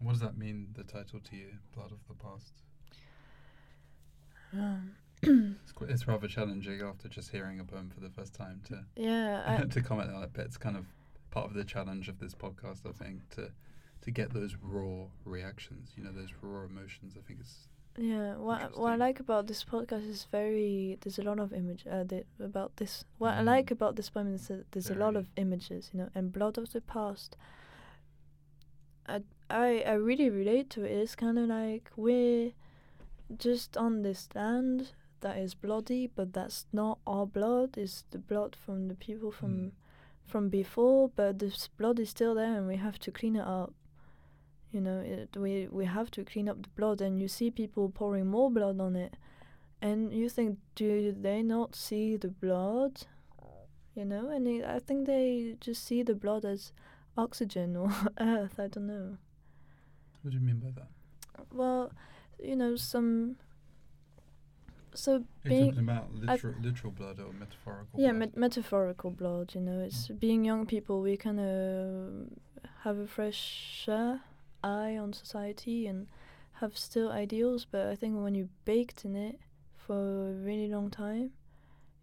What 0.00 0.12
does 0.12 0.20
that 0.20 0.36
mean, 0.36 0.68
the 0.74 0.84
title 0.84 1.20
to 1.20 1.36
you, 1.36 1.48
Blood 1.74 1.90
of 1.92 1.98
the 2.08 2.14
Past? 2.14 2.52
Um, 4.52 4.92
It's, 5.62 5.72
it's 5.90 6.06
rather 6.08 6.28
challenging 6.28 6.80
after 6.82 7.08
just 7.08 7.30
hearing 7.30 7.58
a 7.60 7.64
poem 7.64 7.90
for 7.92 8.00
the 8.00 8.10
first 8.10 8.34
time 8.34 8.60
to 8.68 8.84
yeah, 8.96 9.42
I, 9.62 9.64
to 9.64 9.80
comment 9.80 10.10
on 10.12 10.22
it, 10.22 10.30
but 10.32 10.44
it's 10.44 10.56
kind 10.56 10.76
of 10.76 10.86
part 11.30 11.46
of 11.46 11.54
the 11.54 11.64
challenge 11.64 12.08
of 12.08 12.18
this 12.18 12.34
podcast, 12.34 12.86
I 12.88 12.92
think, 12.92 13.28
to 13.30 13.50
to 14.02 14.10
get 14.12 14.32
those 14.32 14.54
raw 14.62 15.06
reactions, 15.24 15.90
you 15.96 16.04
know, 16.04 16.12
those 16.12 16.32
raw 16.40 16.64
emotions. 16.64 17.14
I 17.18 17.22
think 17.26 17.40
it's 17.40 17.66
Yeah, 17.98 18.36
what 18.36 18.60
I- 18.62 18.66
what 18.80 18.92
I 18.92 18.96
like 18.96 19.18
about 19.20 19.46
this 19.48 19.64
podcast 19.64 20.08
is 20.08 20.26
very 20.30 20.98
there's 21.00 21.18
a 21.18 21.22
lot 21.22 21.40
of 21.40 21.52
image 21.52 21.84
uh, 21.90 22.04
the, 22.04 22.24
about 22.38 22.76
this. 22.76 23.04
What 23.18 23.34
I 23.34 23.40
Mm. 23.40 23.46
like 23.46 23.70
about 23.72 23.96
this 23.96 24.10
poem 24.10 24.32
is 24.34 24.46
that 24.48 24.70
there's 24.72 24.90
a 24.90 24.94
lot 24.94 25.16
of 25.16 25.26
images, 25.36 25.90
you 25.92 25.98
know, 26.00 26.10
and 26.14 26.32
blood 26.32 26.58
of 26.58 26.72
the 26.72 26.80
past. 26.82 27.36
I 29.08 29.22
I 29.50 29.82
I 29.86 29.92
really 29.94 30.30
relate 30.30 30.70
to 30.70 30.84
it. 30.84 30.92
It's 30.92 31.14
kind 31.16 31.38
of 31.38 31.48
like 31.48 31.90
we're 31.96 32.52
just 33.38 33.76
on 33.76 34.02
this 34.02 34.28
land 34.34 34.92
that 35.20 35.38
is 35.38 35.54
bloody, 35.54 36.06
but 36.08 36.32
that's 36.32 36.66
not 36.72 36.98
our 37.06 37.26
blood. 37.26 37.78
It's 37.78 38.04
the 38.10 38.18
blood 38.18 38.56
from 38.56 38.88
the 38.88 38.94
people 38.96 39.30
from 39.32 39.52
Mm. 39.52 39.72
from 40.24 40.48
before, 40.50 41.10
but 41.16 41.38
this 41.38 41.68
blood 41.68 41.98
is 42.00 42.10
still 42.10 42.34
there, 42.34 42.56
and 42.58 42.66
we 42.68 42.76
have 42.76 42.98
to 43.00 43.12
clean 43.12 43.36
it 43.36 43.46
up. 43.46 43.74
You 44.72 44.80
know, 44.80 45.00
it, 45.00 45.36
we 45.36 45.68
we 45.68 45.86
have 45.86 46.10
to 46.12 46.24
clean 46.24 46.48
up 46.48 46.62
the 46.62 46.68
blood, 46.76 47.00
and 47.00 47.20
you 47.20 47.28
see 47.28 47.50
people 47.50 47.88
pouring 47.90 48.26
more 48.26 48.50
blood 48.50 48.80
on 48.80 48.96
it, 48.96 49.16
and 49.82 50.12
you 50.12 50.28
think, 50.28 50.58
do 50.74 51.12
they 51.12 51.42
not 51.42 51.74
see 51.76 52.16
the 52.16 52.28
blood? 52.30 53.02
You 53.94 54.04
know, 54.04 54.28
and 54.30 54.46
it, 54.48 54.64
I 54.64 54.78
think 54.80 55.06
they 55.06 55.56
just 55.60 55.84
see 55.84 56.02
the 56.02 56.14
blood 56.14 56.44
as 56.44 56.72
oxygen 57.16 57.76
or 57.76 57.90
earth. 58.20 58.58
I 58.60 58.68
don't 58.68 58.86
know. 58.86 59.18
What 60.26 60.32
do 60.32 60.38
you 60.38 60.44
mean 60.44 60.58
by 60.58 60.70
that? 60.72 60.88
Well, 61.52 61.92
you 62.42 62.56
know, 62.56 62.74
some. 62.74 63.36
So 64.92 65.18
you 65.18 65.24
being 65.50 65.66
talking 65.70 65.84
about 65.88 66.12
literal, 66.12 66.54
literal 66.60 66.90
blood 66.92 67.20
or 67.20 67.32
metaphorical 67.32 68.00
yeah, 68.00 68.08
blood? 68.08 68.18
met- 68.18 68.36
metaphorical 68.36 69.10
blood. 69.10 69.54
You 69.54 69.60
know, 69.60 69.80
it's 69.80 70.08
being 70.08 70.44
young 70.44 70.66
people. 70.66 71.00
We 71.00 71.16
kind 71.16 71.38
of 71.38 72.72
have 72.82 72.98
a 72.98 73.06
fresher 73.06 74.20
eye 74.64 74.96
on 74.96 75.12
society 75.12 75.86
and 75.86 76.08
have 76.54 76.76
still 76.76 77.12
ideals. 77.12 77.64
But 77.70 77.86
I 77.86 77.94
think 77.94 78.20
when 78.20 78.34
you're 78.34 78.48
baked 78.64 79.04
in 79.04 79.14
it 79.14 79.38
for 79.76 80.30
a 80.30 80.32
really 80.32 80.66
long 80.66 80.90
time, 80.90 81.30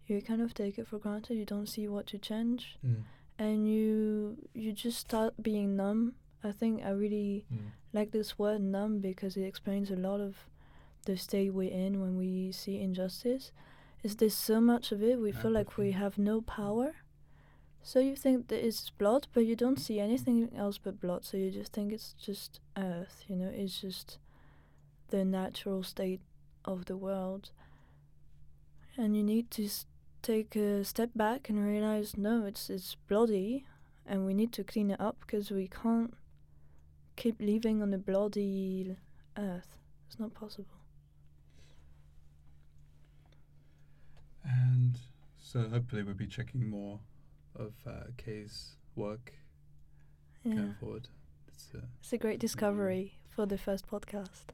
you 0.06 0.22
kind 0.22 0.40
of 0.40 0.54
take 0.54 0.78
it 0.78 0.86
for 0.86 0.98
granted. 0.98 1.36
You 1.36 1.44
don't 1.44 1.68
see 1.68 1.88
what 1.88 2.06
to 2.06 2.18
change, 2.18 2.78
Mm. 2.86 3.02
and 3.38 3.68
you 3.68 4.36
you 4.54 4.72
just 4.72 4.98
start 4.98 5.34
being 5.42 5.76
numb. 5.76 6.14
I 6.44 6.52
think 6.52 6.82
I 6.84 6.90
really 6.90 7.46
Mm. 7.52 7.70
like 7.92 8.10
this 8.12 8.38
word 8.38 8.60
numb 8.60 9.00
because 9.00 9.36
it 9.36 9.44
explains 9.44 9.90
a 9.90 9.96
lot 9.96 10.20
of 10.20 10.36
the 11.06 11.16
state 11.16 11.50
we're 11.54 11.70
in 11.70 12.00
when 12.00 12.16
we 12.16 12.52
see 12.52 12.80
injustice. 12.80 13.50
Is 14.02 14.16
there's 14.16 14.34
so 14.34 14.60
much 14.60 14.92
of 14.92 15.02
it 15.02 15.18
we 15.18 15.32
feel 15.32 15.50
like 15.50 15.78
we 15.78 15.92
have 15.92 16.18
no 16.18 16.42
power. 16.42 16.94
So 17.82 17.98
you 18.00 18.16
think 18.16 18.48
that 18.48 18.64
it's 18.66 18.90
blood 18.90 19.26
but 19.32 19.46
you 19.46 19.56
don't 19.56 19.78
see 19.80 19.98
anything 20.00 20.50
else 20.56 20.78
but 20.78 21.00
blood 21.00 21.24
so 21.24 21.36
you 21.36 21.50
just 21.50 21.72
think 21.72 21.92
it's 21.92 22.14
just 22.14 22.60
earth 22.76 23.24
you 23.28 23.36
know? 23.36 23.48
It's 23.54 23.80
just 23.80 24.18
the 25.08 25.24
natural 25.24 25.82
state 25.82 26.20
of 26.64 26.84
the 26.86 26.96
world. 26.96 27.50
And 28.96 29.16
you 29.16 29.22
need 29.22 29.50
to 29.52 29.64
s- 29.64 29.86
take 30.22 30.56
a 30.56 30.84
step 30.84 31.10
back 31.14 31.48
and 31.50 31.58
realize 31.66 32.16
no 32.16 32.44
it's 32.46 32.70
it's 32.70 32.94
bloody 33.08 33.66
and 34.06 34.24
we 34.26 34.32
need 34.34 34.52
to 34.52 34.64
clean 34.64 34.90
it 34.90 35.00
up 35.00 35.16
because 35.20 35.50
we 35.50 35.68
can't 35.68 36.14
keep 37.16 37.40
living 37.40 37.82
on 37.82 37.92
a 37.94 37.98
bloody 37.98 38.96
earth. 39.36 39.76
It's 40.08 40.18
not 40.18 40.34
possible. 40.34 40.78
And 44.44 44.98
so 45.38 45.68
hopefully 45.68 46.02
we'll 46.02 46.14
be 46.14 46.26
checking 46.26 46.68
more 46.68 47.00
of 47.56 47.72
uh, 47.86 48.04
Kae's 48.16 48.76
work 48.94 49.32
Yeah. 50.44 50.54
going 50.56 50.74
forward. 50.74 51.08
It's, 51.48 51.68
uh, 51.74 51.78
It's 52.00 52.12
a 52.12 52.18
great 52.18 52.40
discovery 52.40 53.14
for 53.28 53.46
the 53.46 53.58
first 53.58 53.86
podcast. 53.86 54.46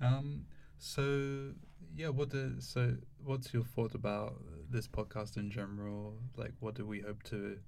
um, 0.00 0.44
so 0.78 1.52
yeah, 1.94 2.08
what 2.08 2.30
the, 2.30 2.56
so 2.58 2.96
what's 3.24 3.54
your 3.54 3.64
thought 3.64 3.94
about 3.94 4.34
this 4.70 4.86
podcast 4.88 5.36
in 5.36 5.50
general? 5.50 6.18
Like, 6.36 6.52
what 6.60 6.74
do 6.74 6.84
we 6.86 7.00
hope 7.00 7.22
to 7.24 7.58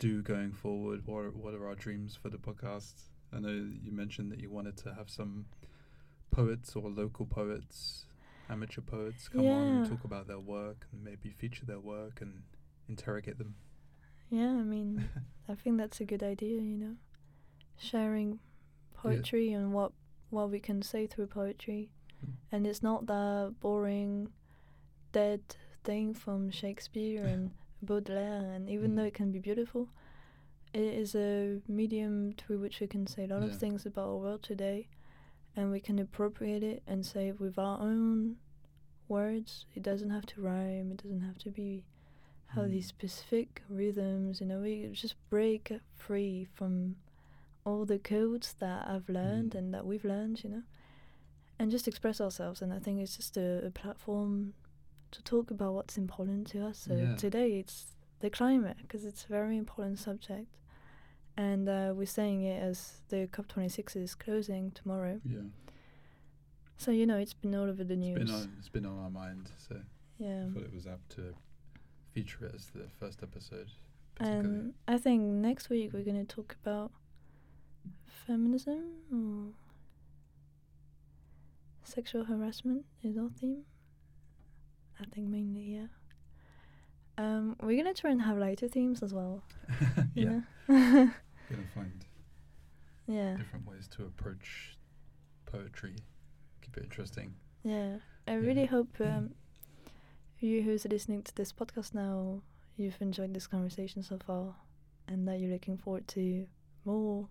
do 0.00 0.22
going 0.22 0.50
forward? 0.50 1.02
What 1.06 1.18
are, 1.18 1.30
what 1.30 1.54
are 1.54 1.68
our 1.68 1.76
dreams 1.76 2.18
for 2.20 2.30
the 2.30 2.38
podcast? 2.38 2.94
I 3.32 3.38
know 3.38 3.50
you 3.50 3.92
mentioned 3.92 4.32
that 4.32 4.40
you 4.40 4.50
wanted 4.50 4.76
to 4.78 4.94
have 4.94 5.08
some 5.08 5.44
poets 6.32 6.74
or 6.74 6.88
local 6.88 7.26
poets, 7.26 8.06
amateur 8.48 8.80
poets, 8.80 9.28
come 9.28 9.46
on 9.46 9.66
and 9.68 9.88
talk 9.88 10.02
about 10.02 10.26
their 10.26 10.40
work 10.40 10.86
and 10.90 11.04
maybe 11.04 11.30
feature 11.30 11.66
their 11.66 11.78
work 11.78 12.20
and 12.20 12.42
interrogate 12.88 13.38
them. 13.38 13.54
Yeah, 14.30 14.48
I 14.48 14.62
mean, 14.62 15.08
I 15.48 15.54
think 15.54 15.76
that's 15.76 16.00
a 16.00 16.04
good 16.04 16.22
idea, 16.22 16.60
you 16.60 16.78
know. 16.78 16.96
Sharing 17.76 18.40
poetry 18.94 19.52
and 19.52 19.72
what 19.72 19.92
what 20.30 20.50
we 20.50 20.60
can 20.60 20.82
say 20.82 21.06
through 21.06 21.26
poetry. 21.26 21.90
Mm. 22.24 22.32
And 22.52 22.66
it's 22.66 22.82
not 22.82 23.06
that 23.06 23.54
boring 23.60 24.28
dead 25.12 25.40
thing 25.84 26.14
from 26.14 26.50
Shakespeare 26.50 27.24
and 27.24 27.50
Baudelaire 27.82 28.50
and 28.52 28.68
even 28.68 28.94
though 28.94 29.02
Mm. 29.02 29.08
it 29.08 29.14
can 29.14 29.30
be 29.32 29.38
beautiful, 29.38 29.88
it 30.72 30.82
is 30.82 31.14
a 31.14 31.60
medium 31.66 32.32
through 32.32 32.58
which 32.60 32.80
we 32.80 32.86
can 32.86 33.06
say 33.06 33.24
a 33.24 33.28
lot 33.28 33.40
Yeah. 33.40 33.46
of 33.46 33.56
things 33.56 33.86
about 33.86 34.08
our 34.08 34.16
world 34.18 34.42
today 34.42 34.88
and 35.56 35.70
we 35.70 35.80
can 35.80 35.98
appropriate 35.98 36.62
it 36.62 36.82
and 36.86 37.04
say 37.04 37.28
it 37.28 37.40
with 37.40 37.58
our 37.58 37.80
own 37.80 38.36
words. 39.08 39.66
It 39.74 39.82
doesn't 39.82 40.10
have 40.10 40.26
to 40.26 40.40
rhyme, 40.40 40.92
it 40.92 41.02
doesn't 41.02 41.22
have 41.22 41.38
to 41.38 41.50
be 41.50 41.84
have 42.54 42.66
Mm. 42.66 42.70
these 42.72 42.86
specific 42.88 43.62
rhythms, 43.68 44.40
you 44.40 44.46
know, 44.46 44.60
we 44.60 44.88
just 44.92 45.14
break 45.30 45.72
free 45.94 46.44
from 46.46 46.96
all 47.64 47.84
the 47.86 47.98
codes 48.00 48.54
that 48.54 48.88
I've 48.88 49.08
learned 49.08 49.52
Mm. 49.52 49.58
and 49.58 49.74
that 49.74 49.86
we've 49.86 50.04
learned, 50.04 50.42
you 50.42 50.50
know, 50.50 50.62
and 51.60 51.70
just 51.70 51.86
express 51.86 52.20
ourselves. 52.20 52.60
And 52.60 52.72
I 52.72 52.80
think 52.80 52.98
it's 53.00 53.16
just 53.16 53.36
a, 53.36 53.64
a 53.66 53.70
platform 53.70 54.54
to 55.12 55.22
talk 55.22 55.50
about 55.50 55.72
what's 55.74 55.96
important 55.98 56.46
to 56.48 56.64
us. 56.66 56.78
So 56.78 56.94
Yeah. 56.94 57.16
today 57.16 57.58
it's 57.58 57.96
the 58.20 58.30
climate 58.30 58.76
because 58.82 59.04
it's 59.04 59.24
a 59.24 59.28
very 59.28 59.56
important 59.56 59.98
subject. 59.98 60.56
And 61.36 61.68
uh, 61.68 61.92
we're 61.96 62.06
saying 62.06 62.42
it 62.42 62.62
as 62.62 63.00
the 63.08 63.26
COP26 63.32 63.96
is 63.96 64.14
closing 64.14 64.72
tomorrow. 64.72 65.20
Yeah, 65.24 65.40
So, 66.76 66.90
you 66.90 67.06
know, 67.06 67.16
it's 67.18 67.32
been 67.34 67.54
all 67.54 67.68
over 67.68 67.84
the 67.84 67.94
it's 67.94 68.00
news. 68.06 68.18
been 68.18 68.30
on 68.30 68.52
it's 68.58 68.68
been 68.68 68.86
on 68.86 68.98
our 68.98 69.10
mind, 69.10 69.50
so 69.56 69.80
yeah. 70.18 70.46
I 70.48 70.52
thought 70.52 70.64
it 70.64 70.74
was 70.74 70.86
apt 70.86 71.08
to 71.16 71.34
feature 72.12 72.44
it 72.46 72.54
as 72.54 72.66
the 72.70 72.88
first 72.98 73.22
episode. 73.22 73.68
And 74.18 74.74
I 74.86 74.98
think 74.98 75.22
next 75.22 75.70
week 75.70 75.92
we're 75.94 76.04
going 76.04 76.26
to 76.26 76.34
talk 76.34 76.56
about 76.62 76.90
feminism 78.26 78.82
or 79.12 79.54
sexual 81.84 82.24
harassment 82.24 82.84
is 83.02 83.16
our 83.16 83.30
theme. 83.30 83.64
I 85.00 85.04
think 85.14 85.28
mainly, 85.28 85.62
yeah. 85.76 85.86
Um, 87.18 87.56
we're 87.60 87.82
going 87.82 87.92
to 87.94 88.00
try 88.00 88.10
and 88.10 88.22
have 88.22 88.38
lighter 88.38 88.68
themes 88.68 89.02
as 89.02 89.12
well. 89.12 89.42
yeah, 90.14 90.40
gonna 90.68 91.12
find 91.74 92.04
yeah, 93.06 93.36
different 93.36 93.66
ways 93.66 93.88
to 93.96 94.04
approach 94.04 94.76
poetry, 95.46 95.96
keep 96.62 96.76
it 96.76 96.84
interesting. 96.84 97.34
yeah. 97.64 97.96
I 98.28 98.32
Yeah. 98.32 98.46
really 98.46 98.66
hope 98.66 98.88
um, 99.00 99.34
you 100.38 100.62
who's 100.62 100.84
listening 100.86 101.22
to 101.24 101.34
this 101.34 101.52
podcast 101.52 101.92
now, 101.94 102.42
you've 102.76 103.00
enjoyed 103.00 103.34
this 103.34 103.46
conversation 103.46 104.02
so 104.02 104.18
far 104.24 104.54
and 105.08 105.26
that 105.26 105.40
you're 105.40 105.50
looking 105.52 105.76
forward 105.76 106.06
to 106.08 106.46
more 106.84 107.28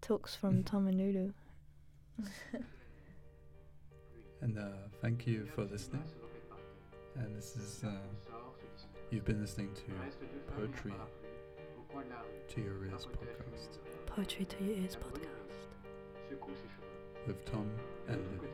talks 0.00 0.34
from 0.34 0.64
Tom 0.64 0.86
and 0.88 0.96
Lulu. 0.98 1.32
And 4.40 4.58
uh, 4.58 4.88
thank 5.02 5.26
you 5.26 5.46
for 5.54 5.64
listening. 5.64 6.02
And 7.16 7.36
this 7.36 7.56
is 7.56 7.82
uh, 7.84 7.90
you've 9.10 9.24
been 9.24 9.40
listening 9.40 9.70
to 9.74 10.54
Poetry 10.56 10.92
to 12.48 12.60
Your 12.60 12.84
Ears 12.84 13.06
podcast 13.06 13.78
Poetry 14.06 14.44
to 14.44 14.64
Your 14.64 14.76
Ears 14.76 14.96
podcast. 14.96 15.50
Secoue 16.28 16.54
ses 16.54 16.68
cheveux. 16.68 17.26
with 17.26 17.44
Tom 17.44 17.66
De 18.06 18.12
and 18.12 18.20
l'autre 18.40 18.50